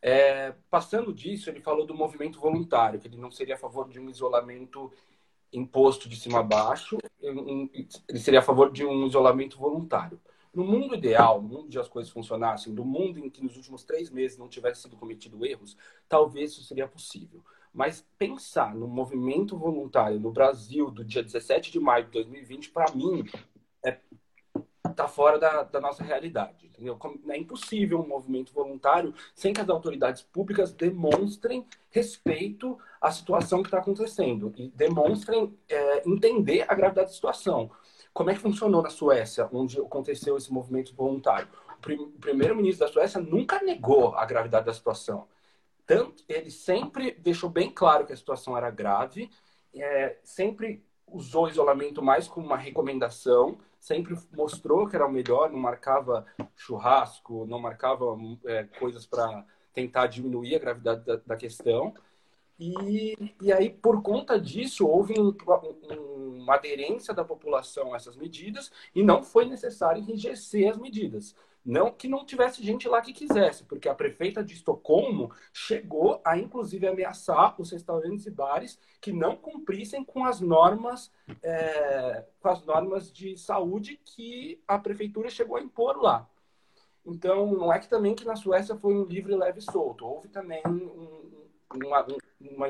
[0.00, 3.98] É, passando disso, ele falou do movimento voluntário, que ele não seria a favor de
[3.98, 4.92] um isolamento
[5.52, 10.20] imposto de cima a baixo, ele seria a favor de um isolamento voluntário.
[10.54, 13.84] No mundo ideal, no mundo onde as coisas funcionassem, do mundo em que nos últimos
[13.84, 15.76] três meses não tivesse sido cometido erros,
[16.08, 17.44] talvez isso seria possível.
[17.72, 22.92] Mas pensar no movimento voluntário no Brasil do dia 17 de maio de 2020, para
[22.94, 23.24] mim,
[23.84, 23.98] é
[24.98, 26.98] tá fora da, da, nossa realidade, entendeu?
[27.28, 33.68] É impossível um movimento voluntário sem que as autoridades públicas demonstrem respeito à situação que
[33.68, 37.70] está acontecendo e demonstrem é, entender a gravidade da situação.
[38.18, 41.46] Como é que funcionou na Suécia, onde aconteceu esse movimento voluntário?
[41.78, 45.28] O primeiro-ministro da Suécia nunca negou a gravidade da situação.
[45.86, 49.30] Tanto, ele sempre deixou bem claro que a situação era grave,
[49.72, 55.52] é, sempre usou o isolamento mais como uma recomendação, sempre mostrou que era o melhor,
[55.52, 56.26] não marcava
[56.56, 58.04] churrasco, não marcava
[58.46, 61.94] é, coisas para tentar diminuir a gravidade da, da questão.
[62.58, 68.16] E, e aí, por conta disso, houve um, um, uma aderência da população a essas
[68.16, 71.36] medidas e não foi necessário enrijecer as medidas.
[71.64, 76.36] Não que não tivesse gente lá que quisesse, porque a prefeita de Estocolmo chegou a,
[76.38, 82.64] inclusive, ameaçar os restaurantes e bares que não cumprissem com as normas, é, com as
[82.64, 86.28] normas de saúde que a prefeitura chegou a impor lá.
[87.04, 90.04] Então, não é que também que na Suécia foi um livre, leve e solto.
[90.04, 91.17] Houve também um,
[91.74, 92.06] uma,
[92.40, 92.68] uma,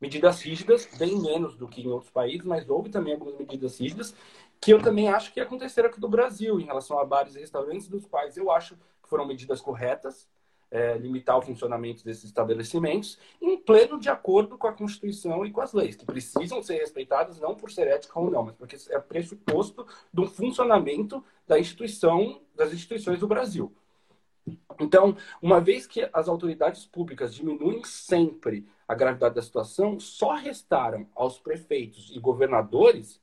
[0.00, 4.14] medidas rígidas, bem menos do que em outros países, mas houve também algumas medidas rígidas
[4.62, 7.88] que eu também acho que aconteceram aqui no Brasil em relação a bares e restaurantes,
[7.88, 10.28] dos quais eu acho que foram medidas corretas,
[10.70, 15.60] é, limitar o funcionamento desses estabelecimentos, em pleno de acordo com a Constituição e com
[15.60, 19.00] as leis, que precisam ser respeitadas não por ser ética ou não, mas porque é
[19.00, 23.74] pressuposto do funcionamento da instituição, das instituições do Brasil.
[24.82, 31.06] Então, uma vez que as autoridades públicas diminuem sempre a gravidade da situação, só restaram
[31.14, 33.20] aos prefeitos e governadores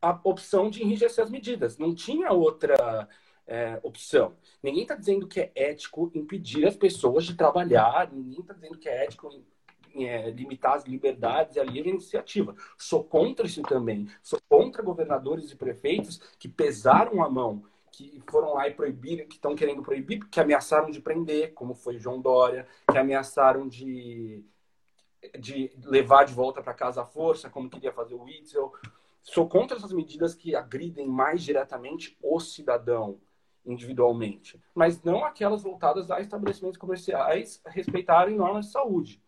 [0.00, 1.76] a opção de enrijecer as medidas.
[1.76, 3.08] Não tinha outra
[3.46, 4.34] é, opção.
[4.62, 8.88] Ninguém está dizendo que é ético impedir as pessoas de trabalhar, ninguém está dizendo que
[8.88, 9.30] é ético
[9.94, 12.54] é, limitar as liberdades e a livre iniciativa.
[12.78, 14.08] Sou contra isso também.
[14.22, 19.34] Sou contra governadores e prefeitos que pesaram a mão que foram lá e proibiram, que
[19.34, 24.44] estão querendo proibir, que ameaçaram de prender, como foi João Dória, que ameaçaram de,
[25.38, 28.72] de levar de volta para casa à força, como queria fazer o Witzel.
[29.22, 33.20] Sou contra essas medidas que agridem mais diretamente o cidadão
[33.64, 39.22] individualmente, mas não aquelas voltadas a estabelecimentos comerciais respeitarem normas de saúde.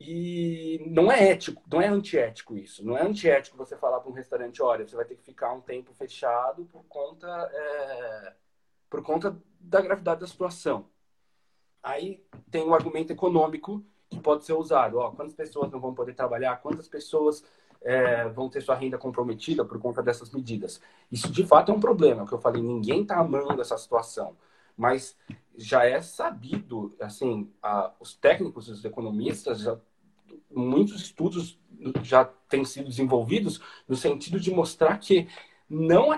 [0.00, 2.84] E não é ético, não é antiético isso.
[2.84, 5.60] Não é antiético você falar para um restaurante, olha, você vai ter que ficar um
[5.60, 8.34] tempo fechado por conta, é,
[8.90, 10.88] por conta da gravidade da situação.
[11.82, 14.98] Aí tem um argumento econômico que pode ser usado.
[14.98, 16.56] Ó, quantas pessoas não vão poder trabalhar?
[16.56, 17.44] Quantas pessoas
[17.82, 20.80] é, vão ter sua renda comprometida por conta dessas medidas?
[21.10, 22.22] Isso, de fato, é um problema.
[22.22, 24.36] É o que eu falei, ninguém está amando essa situação.
[24.76, 25.16] Mas
[25.56, 29.78] já é sabido, assim, a, os técnicos, os economistas, já,
[30.50, 31.60] muitos estudos
[32.02, 35.28] já têm sido desenvolvidos no sentido de mostrar que
[35.68, 36.10] não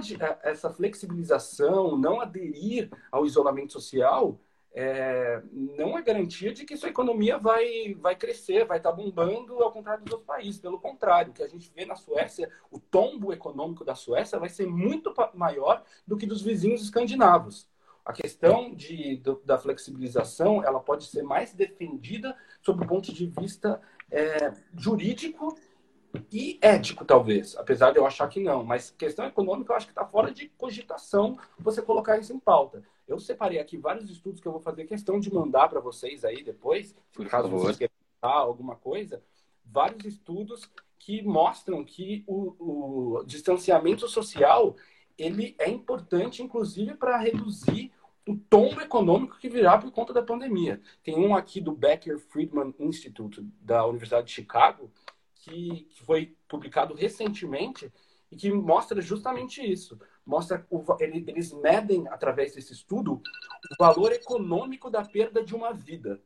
[0.42, 4.40] essa flexibilização, não aderir ao isolamento social,
[4.78, 9.72] é, não é garantia de que sua economia vai, vai crescer, vai estar bombando, ao
[9.72, 10.60] contrário dos outros países.
[10.60, 14.50] Pelo contrário, o que a gente vê na Suécia, o tombo econômico da Suécia vai
[14.50, 17.66] ser muito maior do que dos vizinhos escandinavos.
[18.06, 23.80] A questão de, da flexibilização ela pode ser mais defendida sob o ponto de vista
[24.08, 25.58] é, jurídico
[26.30, 28.62] e ético, talvez, apesar de eu achar que não.
[28.62, 32.84] Mas questão econômica, eu acho que está fora de cogitação você colocar isso em pauta.
[33.08, 36.44] Eu separei aqui vários estudos que eu vou fazer questão de mandar para vocês aí
[36.44, 37.64] depois, Por caso favor.
[37.64, 37.92] vocês queiram
[38.22, 39.20] alguma coisa.
[39.64, 44.76] Vários estudos que mostram que o, o distanciamento social
[45.18, 47.92] ele é importante, inclusive, para reduzir
[48.26, 50.80] o tombo econômico que virá por conta da pandemia.
[51.02, 54.90] Tem um aqui do Becker Friedman Institute, da Universidade de Chicago,
[55.36, 57.90] que, que foi publicado recentemente
[58.30, 59.98] e que mostra justamente isso.
[60.24, 63.22] Mostra o, eles medem, através desse estudo, o
[63.78, 66.20] valor econômico da perda de uma vida.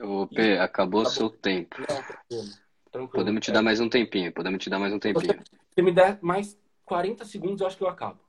[0.00, 1.76] Ô, P, acabou o seu tempo.
[1.78, 2.54] Não, tranquilo,
[2.90, 3.08] tranquilo.
[3.10, 3.54] Podemos te é.
[3.54, 5.34] dar mais um tempinho, podemos te dar mais um tempinho.
[5.34, 8.20] Se você me der mais 40 segundos, eu acho que eu acabo.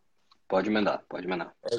[0.47, 1.55] Pode emendar, pode emendar.
[1.63, 1.75] É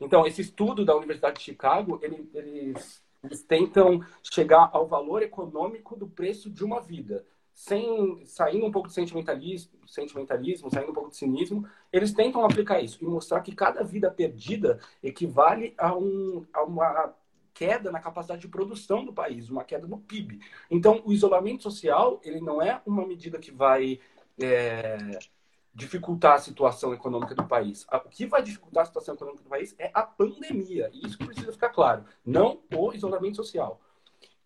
[0.00, 5.96] então, esse estudo da Universidade de Chicago, ele, eles, eles tentam chegar ao valor econômico
[5.96, 7.24] do preço de uma vida.
[7.52, 12.80] Sem saindo um pouco de sentimentalismo, sentimentalismo, saindo um pouco de cinismo, eles tentam aplicar
[12.80, 17.14] isso e mostrar que cada vida perdida equivale a, um, a uma
[17.52, 20.40] queda na capacidade de produção do país, uma queda no PIB.
[20.68, 24.00] Então, o isolamento social ele não é uma medida que vai
[24.42, 25.18] é,
[25.74, 27.84] dificultar a situação econômica do país.
[27.90, 30.88] O que vai dificultar a situação econômica do país é a pandemia.
[30.92, 32.04] E isso precisa ficar claro.
[32.24, 33.80] Não o isolamento social.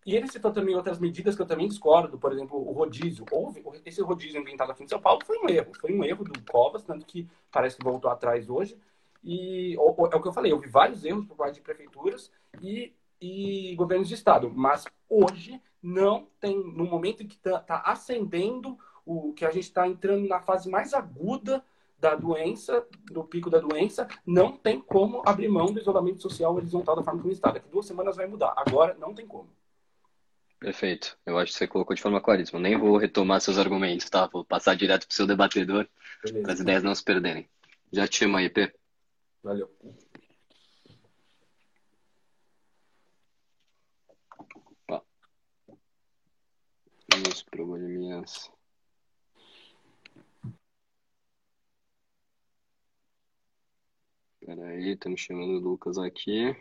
[0.05, 3.25] E ele citou também outras medidas que eu também discordo, por exemplo, o rodízio.
[3.31, 5.71] Houve, esse rodízio inventado aqui em São Paulo foi um erro.
[5.79, 8.75] Foi um erro do Covas, tanto que parece que voltou atrás hoje.
[9.23, 13.75] E é o que eu falei, houve vários erros por parte de prefeituras e, e
[13.75, 14.49] governos de estado.
[14.49, 18.77] Mas hoje não tem, no momento em que está tá ascendendo
[19.09, 21.63] o que a gente está entrando na fase mais aguda
[21.97, 26.95] da doença, do pico da doença, não tem como abrir mão do isolamento social horizontal
[26.95, 27.51] da forma como está.
[27.51, 28.53] Daqui duas semanas vai mudar.
[28.55, 29.49] Agora não tem como.
[30.59, 31.17] Perfeito.
[31.25, 32.59] Eu acho que você colocou de forma claríssima.
[32.59, 34.27] Nem vou retomar seus argumentos, tá?
[34.27, 35.87] Vou passar direto para o seu debatedor,
[36.43, 37.49] para as ideias não se perderem.
[37.91, 38.71] Já te chamo aí, P.
[39.43, 39.69] Valeu.
[47.11, 48.51] Vamos probleminhas.
[54.41, 56.55] Espera aí, estamos chamando o Lucas aqui.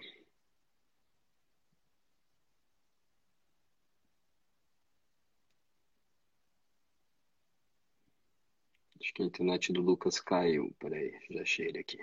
[9.00, 10.74] Acho que a internet do Lucas caiu.
[10.78, 11.98] Peraí, já achei ele aqui.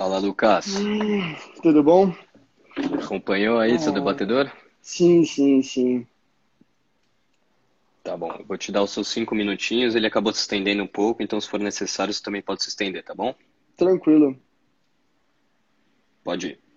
[0.00, 0.76] Fala, Lucas.
[0.76, 2.10] Hum, tudo bom?
[3.04, 4.50] Acompanhou aí seu debatedor?
[4.80, 6.06] Sim, sim, sim.
[8.02, 9.94] Tá bom, eu vou te dar os seus cinco minutinhos.
[9.94, 13.04] Ele acabou se estendendo um pouco, então se for necessário, você também pode se estender,
[13.04, 13.34] tá bom?
[13.76, 14.34] Tranquilo.
[16.24, 16.69] Pode ir.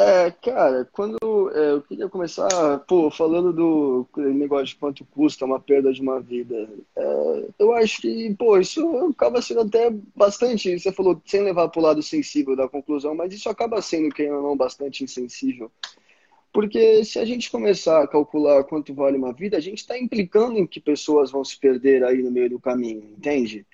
[0.00, 1.18] É, cara, quando
[1.52, 2.48] é, eu queria começar,
[2.86, 8.02] pô, falando do negócio de quanto custa uma perda de uma vida, é, eu acho
[8.02, 8.80] que, pô, isso
[9.10, 13.32] acaba sendo até bastante, você falou sem levar para o lado sensível da conclusão, mas
[13.34, 15.68] isso acaba sendo, quem ou não, bastante insensível.
[16.52, 20.58] Porque se a gente começar a calcular quanto vale uma vida, a gente está implicando
[20.58, 23.66] em que pessoas vão se perder aí no meio do caminho, entende?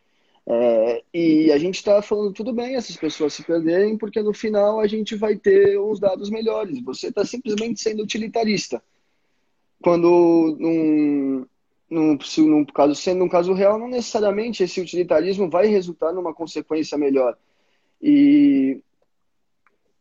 [0.47, 4.79] É, e a gente está falando tudo bem essas pessoas se perderem, porque no final
[4.79, 6.83] a gente vai ter uns dados melhores.
[6.83, 8.83] Você está simplesmente sendo utilitarista.
[9.83, 11.47] Quando num,
[11.91, 16.99] num, num, caso, sendo um caso real, não necessariamente esse utilitarismo vai resultar numa consequência
[16.99, 17.37] melhor.
[18.03, 18.81] E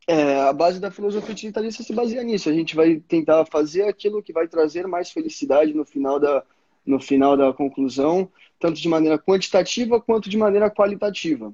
[0.07, 2.49] é, a base da filosofia utilitarista se baseia nisso.
[2.49, 6.43] A gente vai tentar fazer aquilo que vai trazer mais felicidade no final da,
[6.85, 8.29] no final da conclusão,
[8.64, 11.53] tanto de maneira quantitativa quanto de maneira qualitativa.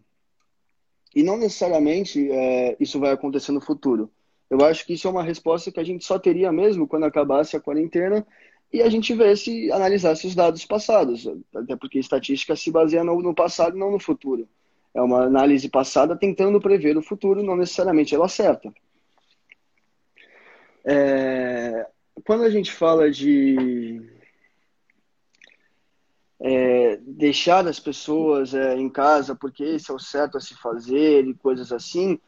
[1.16, 4.12] E não necessariamente é, isso vai acontecer no futuro.
[4.47, 7.57] Eu acho que isso é uma resposta que a gente só teria mesmo quando acabasse
[7.57, 8.24] a quarentena
[8.72, 13.34] e a gente vesse, analisasse os dados passados, até porque estatística se baseia no, no
[13.34, 14.47] passado e não no futuro.
[14.93, 18.72] É uma análise passada tentando prever o futuro, não necessariamente ela acerta.
[20.86, 21.88] É,
[22.24, 23.99] quando a gente fala de
[26.41, 31.27] é, deixar as pessoas é, em casa porque esse é o certo a se fazer
[31.27, 32.19] e coisas assim,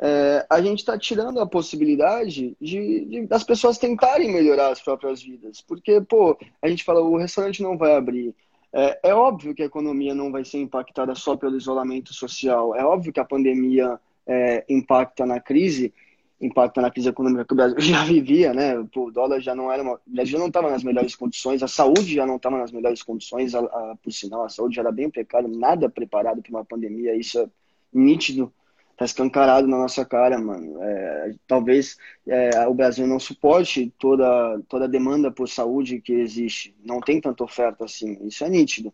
[0.00, 5.20] é, a gente está tirando a possibilidade de, de, das pessoas tentarem melhorar as próprias
[5.20, 5.60] vidas.
[5.60, 8.34] Porque, pô, a gente fala, o restaurante não vai abrir.
[8.72, 12.76] É, é óbvio que a economia não vai ser impactada só pelo isolamento social.
[12.76, 15.92] É óbvio que a pandemia é, impacta na crise,
[16.40, 18.78] impacto na crise econômica que o Brasil já vivia, né?
[18.78, 22.26] o dólar já não era uma, já não estava nas melhores condições, a saúde já
[22.26, 25.48] não estava nas melhores condições, a, a, por sinal, a saúde já era bem precária,
[25.48, 27.48] nada preparado para uma pandemia, isso é
[27.92, 28.52] nítido,
[28.96, 30.82] tá escancarado na nossa cara, mano.
[30.82, 36.74] É, talvez é, o Brasil não suporte toda toda a demanda por saúde que existe,
[36.84, 38.92] não tem tanta oferta assim, isso é nítido.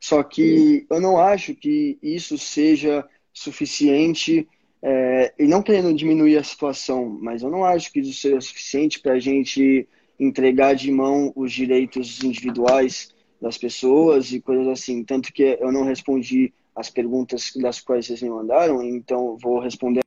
[0.00, 4.48] Só que eu não acho que isso seja suficiente
[4.82, 9.00] é, e não querendo diminuir a situação, mas eu não acho que isso seja suficiente
[9.00, 15.04] para a gente entregar de mão os direitos individuais das pessoas e coisas assim.
[15.04, 20.00] Tanto que eu não respondi as perguntas das quais vocês me mandaram, então vou responder.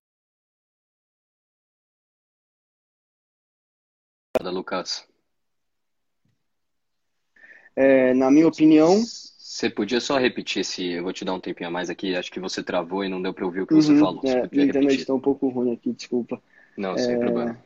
[4.43, 5.07] Lucas.
[7.75, 9.01] É, na minha opinião,
[9.51, 12.31] você podia só repetir se eu vou te dar um tempinho a mais aqui, acho
[12.31, 14.21] que você travou e não deu para ouvir o que você uhum, falou.
[14.21, 16.41] Você é, a internet está um pouco ruim aqui, desculpa.
[16.77, 17.17] Não, sem é...
[17.17, 17.59] problema.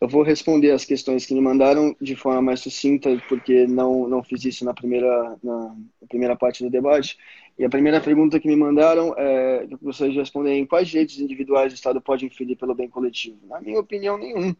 [0.00, 4.22] Eu vou responder as questões que me mandaram de forma mais sucinta, porque não, não
[4.22, 7.18] fiz isso na primeira, na, na primeira parte do debate.
[7.58, 10.86] E a primeira pergunta que me mandaram é que eu gostaria de responder em quais
[10.86, 13.38] direitos individuais o Estado pode inferir pelo bem coletivo?
[13.48, 14.54] Na minha opinião, nenhum.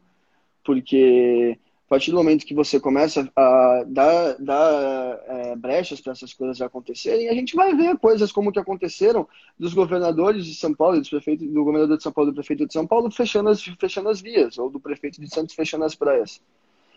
[0.64, 1.57] Porque
[1.87, 6.61] a partir do momento que você começa a dar, dar é, brechas para essas coisas
[6.61, 9.26] acontecerem, a gente vai ver coisas como que aconteceram
[9.57, 12.72] dos governadores de São Paulo, dos prefeitos, do governador de São Paulo, do prefeito de
[12.72, 16.41] São Paulo, fechando as, fechando as vias, ou do prefeito de Santos fechando as praias.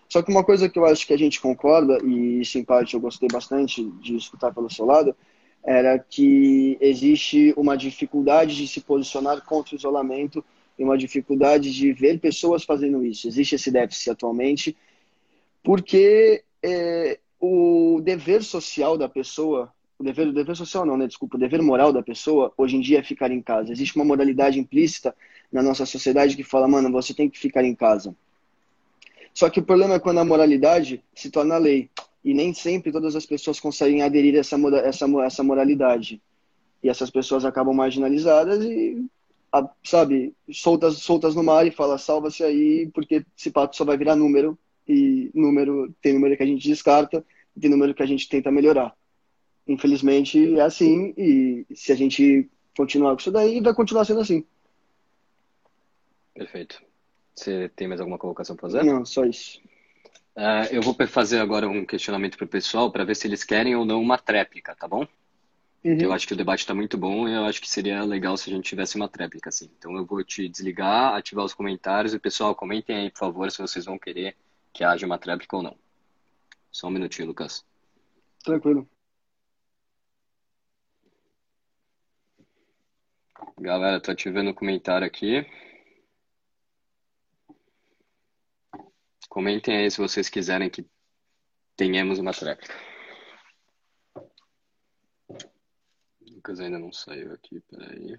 [0.07, 2.95] Só que uma coisa que eu acho que a gente concorda, e isso em parte
[2.95, 5.15] eu gostei bastante de escutar pelo seu lado,
[5.63, 10.43] era que existe uma dificuldade de se posicionar contra o isolamento
[10.79, 13.27] tem uma dificuldade de ver pessoas fazendo isso.
[13.27, 14.77] Existe esse déficit atualmente,
[15.61, 21.05] porque é, o dever social da pessoa, o dever, o dever social não, né?
[21.05, 23.73] Desculpa, o dever moral da pessoa hoje em dia é ficar em casa.
[23.73, 25.13] Existe uma moralidade implícita
[25.51, 28.15] na nossa sociedade que fala, mano, você tem que ficar em casa.
[29.33, 31.89] Só que o problema é quando a moralidade se torna lei.
[32.23, 34.55] E nem sempre todas as pessoas conseguem aderir a essa,
[34.85, 36.21] essa, essa moralidade.
[36.81, 39.05] E essas pessoas acabam marginalizadas e
[39.83, 44.15] sabe, soltas, soltas no mar e fala, salva-se aí, porque esse pato só vai virar
[44.15, 47.25] número, e número, tem número que a gente descarta,
[47.55, 48.95] e tem número que a gente tenta melhorar.
[49.67, 54.43] Infelizmente é assim, e se a gente continuar com isso daí, vai continuar sendo assim.
[56.33, 56.81] Perfeito.
[57.35, 58.83] Você tem mais alguma colocação para fazer?
[58.83, 59.61] Não, só isso.
[60.35, 63.75] Uh, eu vou fazer agora um questionamento para o pessoal para ver se eles querem
[63.75, 65.05] ou não uma tréplica, tá bom?
[65.83, 65.97] Uhum.
[65.97, 68.49] Eu acho que o debate está muito bom e eu acho que seria legal se
[68.49, 69.71] a gente tivesse uma tréplica, assim.
[69.77, 73.61] Então eu vou te desligar, ativar os comentários e pessoal, comentem aí, por favor, se
[73.61, 74.35] vocês vão querer
[74.73, 75.77] que haja uma tréplica ou não.
[76.71, 77.65] Só um minutinho, Lucas.
[78.43, 78.87] Tranquilo.
[83.57, 85.45] Galera, tô ativando o comentário aqui.
[89.29, 90.85] Comentem aí se vocês quiserem que
[91.75, 92.88] tenhamos uma tréplica.
[96.49, 98.17] Lucas ainda não saiu aqui, peraí.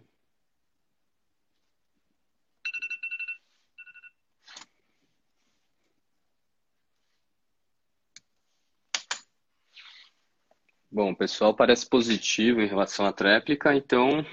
[10.88, 14.24] Bom, pessoal parece positivo em relação à tréplica, então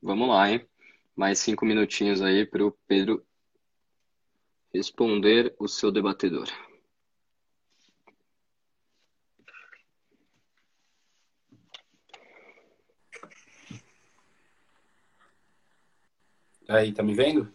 [0.00, 0.66] vamos lá, hein?
[1.14, 3.22] Mais cinco minutinhos aí para o Pedro
[4.72, 6.48] responder o seu debatedor.
[16.72, 17.52] Aí, tá me vendo?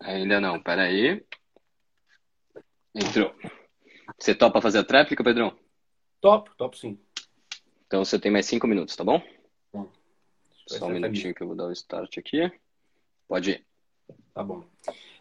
[0.00, 1.24] Ainda não, peraí.
[2.92, 3.32] Entrou.
[4.18, 5.56] Você topa fazer a tréplica, Pedrão?
[6.20, 6.98] Top, top sim.
[7.86, 9.22] Então você tem mais cinco minutos, tá bom?
[9.72, 9.88] Bom,
[10.66, 12.50] Só um minutinho que eu vou dar o start aqui.
[13.28, 13.66] Pode ir.
[14.34, 14.64] Tá bom.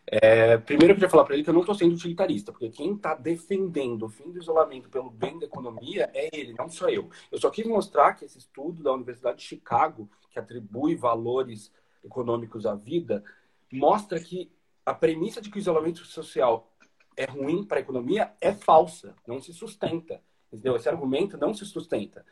[0.08, 2.96] É, primeiro eu queria falar para ele que eu não estou sendo utilitarista, porque quem
[2.96, 7.12] está defendendo o fim do isolamento pelo bem da economia é ele, não sou eu.
[7.32, 11.72] Eu só quis mostrar que esse estudo da Universidade de Chicago, que atribui valores
[12.10, 13.24] econômicos à vida,
[13.72, 14.52] mostra que
[14.86, 16.72] a premissa de que o isolamento social
[17.16, 20.22] é ruim para a economia é falsa, não se sustenta.
[20.52, 20.76] Entendeu?
[20.76, 22.26] Esse argumento não se sustenta.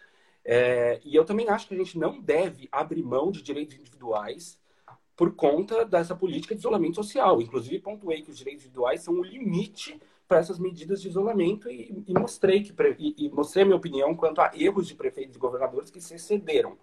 [0.43, 4.59] É, e eu também acho que a gente não deve abrir mão de direitos individuais
[5.15, 7.41] por conta dessa política de isolamento social.
[7.41, 12.03] Inclusive, pontuei que os direitos individuais são o limite para essas medidas de isolamento e,
[12.07, 15.39] e mostrei que e, e, mostrei a minha opinião quanto a erros de prefeitos e
[15.39, 16.77] governadores que se excederam.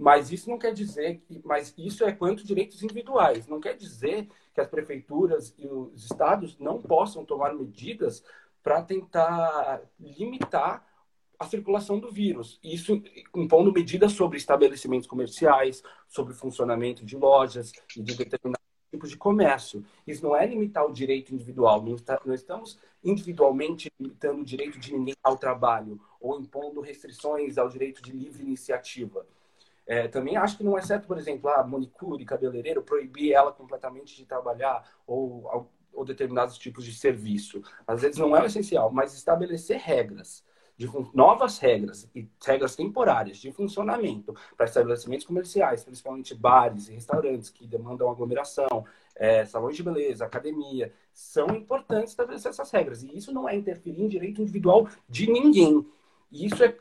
[0.00, 3.46] Mas isso não quer dizer que, mas isso é quanto direitos individuais.
[3.46, 8.24] Não quer dizer que as prefeituras e os estados não possam tomar medidas
[8.62, 10.86] para tentar limitar
[11.38, 12.58] a circulação do vírus.
[12.64, 13.02] Isso
[13.36, 19.84] impondo medidas sobre estabelecimentos comerciais, sobre funcionamento de lojas e de determinados tipos de comércio.
[20.06, 21.82] Isso não é limitar o direito individual.
[21.82, 27.58] Não, está, não estamos individualmente limitando o direito de ninguém ao trabalho ou impondo restrições
[27.58, 29.26] ao direito de livre iniciativa.
[29.86, 34.16] É, também acho que não é certo, por exemplo, a manicure, cabeleireiro, proibir ela completamente
[34.16, 37.62] de trabalhar ou, ou determinados tipos de serviço.
[37.86, 40.44] Às vezes não é o essencial, mas estabelecer regras
[40.80, 47.50] de novas regras e regras temporárias de funcionamento para estabelecimentos comerciais, principalmente bares e restaurantes
[47.50, 53.02] que demandam aglomeração, é, salões de beleza, academia, são importantes estabelecer essas regras.
[53.02, 55.86] E isso não é interferir em direito individual de ninguém.
[56.30, 56.76] E isso é,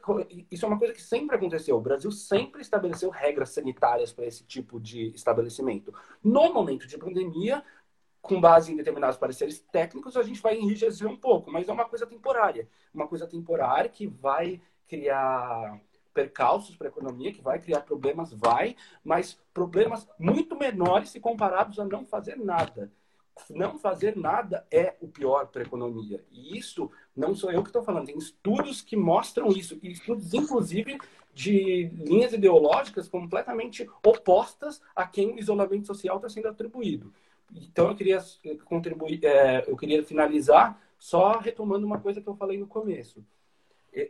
[0.51, 1.75] isso é uma coisa que sempre aconteceu.
[1.75, 5.93] O Brasil sempre estabeleceu regras sanitárias para esse tipo de estabelecimento.
[6.23, 7.63] No momento de pandemia,
[8.21, 11.85] com base em determinados pareceres técnicos, a gente vai enrijecer um pouco, mas é uma
[11.85, 12.69] coisa temporária.
[12.93, 15.81] Uma coisa temporária que vai criar
[16.13, 21.79] percalços para a economia, que vai criar problemas, vai, mas problemas muito menores se comparados
[21.79, 22.91] a não fazer nada.
[23.49, 26.23] Não fazer nada é o pior para a economia.
[26.29, 30.33] E isso não sou eu que estou falando, tem estudos que mostram isso, e estudos,
[30.33, 30.97] inclusive,
[31.33, 37.13] de linhas ideológicas completamente opostas a quem o isolamento social está sendo atribuído.
[37.53, 38.23] Então eu queria
[38.65, 43.23] contribuir, é, eu queria finalizar só retomando uma coisa que eu falei no começo.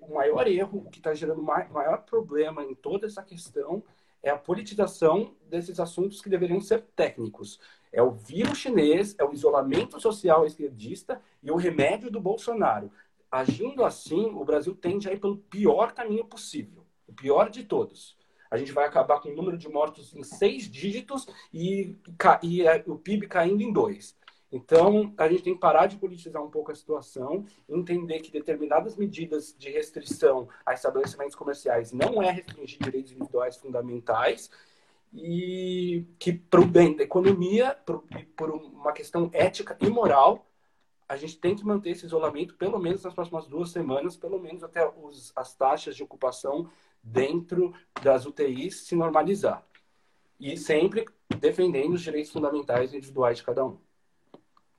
[0.02, 3.82] O maior erro, o que está gerando o maior problema em toda essa questão
[4.22, 7.60] é a politização desses assuntos que deveriam ser técnicos.
[7.92, 12.92] É o vírus chinês, é o isolamento social esquerdista e o remédio do Bolsonaro.
[13.32, 18.20] Agindo assim, o Brasil tende a ir pelo pior caminho possível, o pior de todos
[18.52, 21.96] a gente vai acabar com o número de mortos em seis dígitos e,
[22.42, 24.18] e é, o PIB caindo em dois.
[24.52, 28.96] Então, a gente tem que parar de politizar um pouco a situação, entender que determinadas
[28.96, 34.50] medidas de restrição a estabelecimentos comerciais não é restringir direitos individuais fundamentais
[35.14, 37.78] e que, para o bem da economia,
[38.36, 40.46] por, uma questão ética e moral,
[41.08, 44.64] a gente tem que manter esse isolamento pelo menos nas próximas duas semanas, pelo menos
[44.64, 46.70] até os, as taxas de ocupação
[47.04, 49.64] dentro das UTIs se normalizar.
[50.40, 51.06] E sempre
[51.40, 53.89] defendendo os direitos fundamentais individuais de cada um.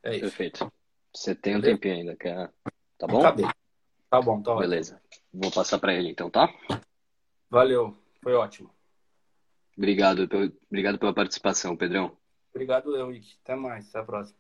[0.02, 0.20] É isso.
[0.20, 0.72] Perfeito.
[1.14, 2.52] Você tem um tempinho ainda, quer...
[2.98, 3.20] tá bom?
[3.20, 3.46] Acabei.
[4.08, 5.00] Tá bom, tá Beleza.
[5.32, 6.48] Vou passar para ele então, tá?
[7.48, 8.70] Valeu, foi ótimo.
[9.76, 10.28] Obrigado,
[10.68, 12.16] obrigado pela participação, Pedrão.
[12.52, 14.39] Obrigado, eu, Até mais, até a próxima.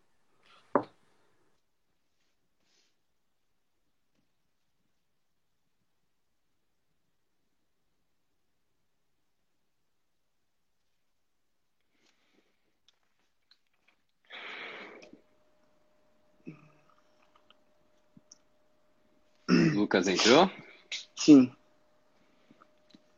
[19.90, 20.48] Lucas entrou?
[21.16, 21.50] Sim.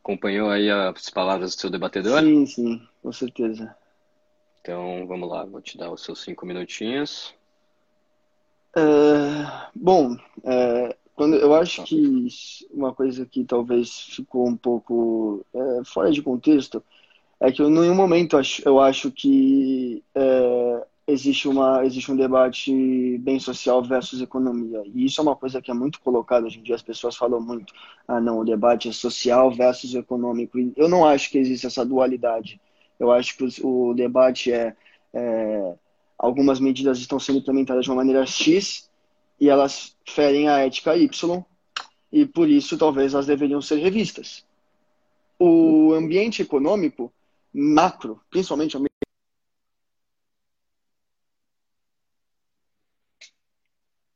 [0.03, 2.19] Acompanhou aí as palavras do seu debatedor?
[2.19, 3.75] Sim, sim, com certeza.
[4.59, 7.31] Então, vamos lá, vou te dar os seus cinco minutinhos.
[8.75, 8.81] É,
[9.75, 11.83] bom, é, quando eu acho tá.
[11.83, 12.27] que
[12.71, 16.83] uma coisa que talvez ficou um pouco é, fora de contexto
[17.39, 20.03] é que eu, em nenhum momento acho, eu acho que
[21.07, 24.83] existe, uma, existe um debate bem social versus economia.
[24.93, 26.75] E isso é uma coisa que é muito colocada hoje em dia.
[26.75, 27.73] As pessoas falam muito,
[28.07, 30.57] ah, não, o debate é social versus econômico.
[30.57, 32.59] E eu não acho que existe essa dualidade.
[32.99, 34.75] Eu acho que o, debate é,
[35.13, 35.75] é,
[36.17, 38.89] algumas medidas estão sendo implementadas de uma maneira X
[39.39, 41.43] e elas ferem a ética Y
[42.11, 44.45] e por isso talvez elas deveriam ser revistas.
[45.37, 47.11] O ambiente econômico
[47.53, 48.79] macro, principalmente o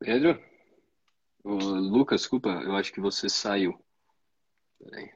[0.08, 0.42] Pedro?
[1.44, 3.78] Lucas, desculpa, eu acho que você saiu.
[4.80, 5.12] Peraí.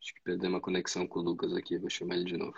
[0.00, 2.56] Acho que perdeu uma conexão com o Lucas aqui, vou chamar ele de novo.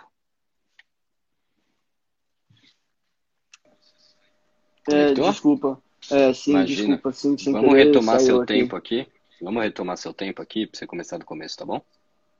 [4.89, 5.83] É, desculpa.
[6.11, 6.97] É, sim, Imagina.
[6.97, 8.55] desculpa, sim, sem Vamos retomar seu aqui.
[8.55, 9.07] tempo aqui.
[9.43, 11.85] Vamos retomar seu tempo aqui para você começar do começo, tá bom?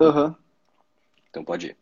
[0.01, 0.29] Aham.
[0.29, 0.35] Uhum.
[1.29, 1.77] Então pode ir.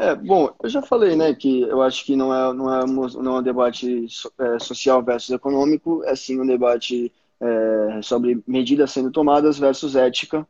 [0.00, 3.36] É, bom, eu já falei, né, que eu acho que não é, não é, não
[3.36, 4.06] é um debate
[4.38, 10.46] é, social versus econômico, é sim um debate é, sobre medidas sendo tomadas versus ética,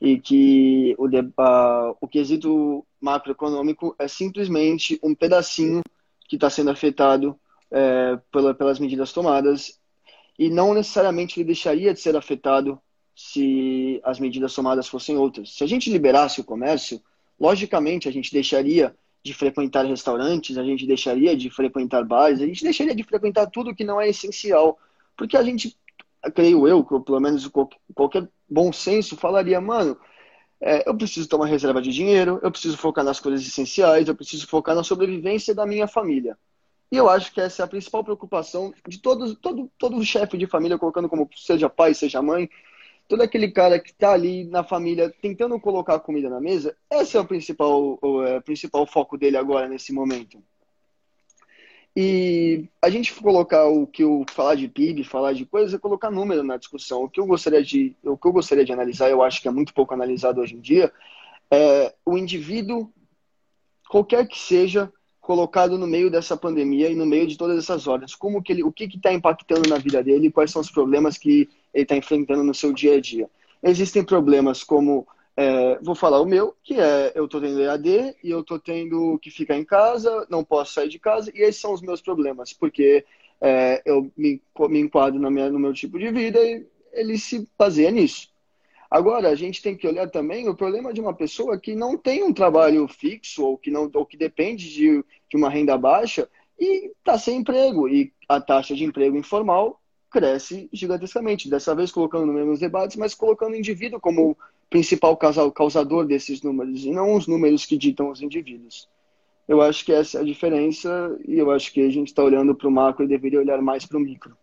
[0.00, 5.82] e que o, de, a, o quesito macroeconômico é simplesmente um pedacinho
[6.28, 7.36] que está sendo afetado
[7.72, 9.80] é, pela, pelas medidas tomadas,
[10.38, 12.80] e não necessariamente ele deixaria de ser afetado
[13.12, 15.52] se as medidas tomadas fossem outras.
[15.52, 17.02] Se a gente liberasse o comércio,
[17.38, 22.62] logicamente a gente deixaria de frequentar restaurantes, a gente deixaria de frequentar bares, a gente
[22.62, 24.78] deixaria de frequentar tudo que não é essencial,
[25.16, 25.76] porque a gente,
[26.34, 27.48] creio eu, pelo menos
[27.94, 29.98] qualquer bom senso falaria, mano,
[30.60, 34.46] é, eu preciso uma reserva de dinheiro, eu preciso focar nas coisas essenciais, eu preciso
[34.46, 36.36] focar na sobrevivência da minha família.
[36.90, 40.46] E eu acho que essa é a principal preocupação de todos, todo, todo chefe de
[40.46, 42.48] família, colocando como seja pai, seja mãe,
[43.08, 47.20] todo aquele cara que está ali na família tentando colocar comida na mesa, esse é
[47.20, 50.42] o principal, o, é, principal foco dele agora, nesse momento.
[51.96, 56.10] E a gente colocar o que eu falar de PIB, falar de coisas, é colocar
[56.10, 57.02] número na discussão.
[57.02, 59.50] O que eu gostaria de, o que eu gostaria de analisar, eu acho que é
[59.50, 60.92] muito pouco analisado hoje em dia,
[61.50, 62.92] é o indivíduo,
[63.88, 64.92] qualquer que seja,
[65.28, 68.14] colocado no meio dessa pandemia e no meio de todas essas horas.
[68.14, 71.46] Como que ele, o que está impactando na vida dele, quais são os problemas que
[71.74, 73.28] ele está enfrentando no seu dia a dia.
[73.62, 75.06] Existem problemas como,
[75.36, 79.18] é, vou falar o meu, que é eu estou tendo EAD e eu estou tendo
[79.18, 82.54] que ficar em casa, não posso sair de casa, e esses são os meus problemas,
[82.54, 83.04] porque
[83.38, 87.90] é, eu me, me enquadro minha, no meu tipo de vida e ele se baseia
[87.90, 88.30] nisso.
[88.90, 92.22] Agora, a gente tem que olhar também o problema de uma pessoa que não tem
[92.22, 96.28] um trabalho fixo ou que, não, ou que depende de, de uma renda baixa
[96.58, 97.86] e está sem emprego.
[97.88, 99.78] E a taxa de emprego informal
[100.10, 101.50] cresce gigantescamente.
[101.50, 104.36] Dessa vez colocando no mesmo debates, mas colocando o indivíduo como
[104.70, 108.88] principal causador desses números, e não os números que ditam os indivíduos.
[109.46, 112.54] Eu acho que essa é a diferença, e eu acho que a gente está olhando
[112.54, 114.36] para o macro e deveria olhar mais para o micro.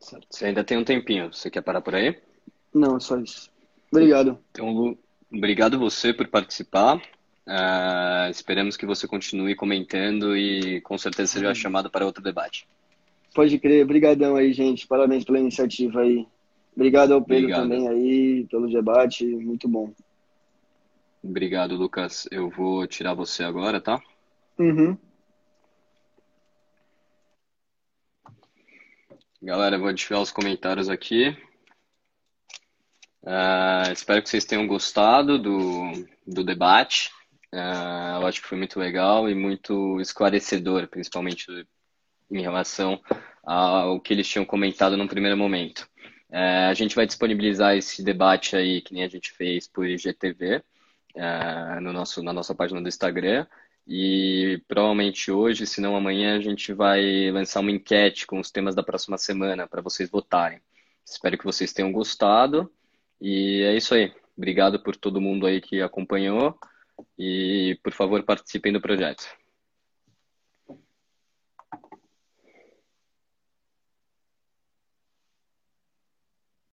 [0.00, 0.26] Certo.
[0.30, 1.32] Você ainda tem um tempinho.
[1.32, 2.16] Você quer parar por aí?
[2.74, 3.50] Não, só isso.
[3.90, 4.38] Obrigado.
[4.50, 4.98] Então, Lu,
[5.32, 6.96] obrigado você por participar.
[7.46, 12.66] Uh, esperamos que você continue comentando e com certeza seja chamado para outro debate.
[13.34, 14.86] Pode crer, brigadão aí, gente.
[14.86, 16.26] Parabéns pela iniciativa aí.
[16.74, 17.62] Obrigado ao Pedro Obrigado.
[17.62, 19.92] também aí pelo debate, muito bom.
[21.22, 22.26] Obrigado, Lucas.
[22.30, 24.00] Eu vou tirar você agora, tá?
[24.58, 24.96] Uhum.
[29.42, 31.36] Galera, vou desfiar os comentários aqui.
[33.22, 35.92] Uh, espero que vocês tenham gostado do,
[36.26, 37.10] do debate.
[37.52, 41.46] Uh, eu acho que foi muito legal e muito esclarecedor, principalmente
[42.30, 43.00] em relação
[43.44, 45.86] ao que eles tinham comentado no primeiro momento.
[46.30, 50.62] É, a gente vai disponibilizar esse debate aí, que nem a gente fez por IGTV,
[51.82, 53.46] no nosso, na nossa página do Instagram.
[53.86, 58.74] E provavelmente hoje, se não amanhã, a gente vai lançar uma enquete com os temas
[58.74, 60.60] da próxima semana para vocês votarem.
[61.04, 62.72] Espero que vocês tenham gostado.
[63.22, 64.12] E é isso aí.
[64.36, 66.58] Obrigado por todo mundo aí que acompanhou.
[67.16, 69.24] E, por favor, participem do projeto.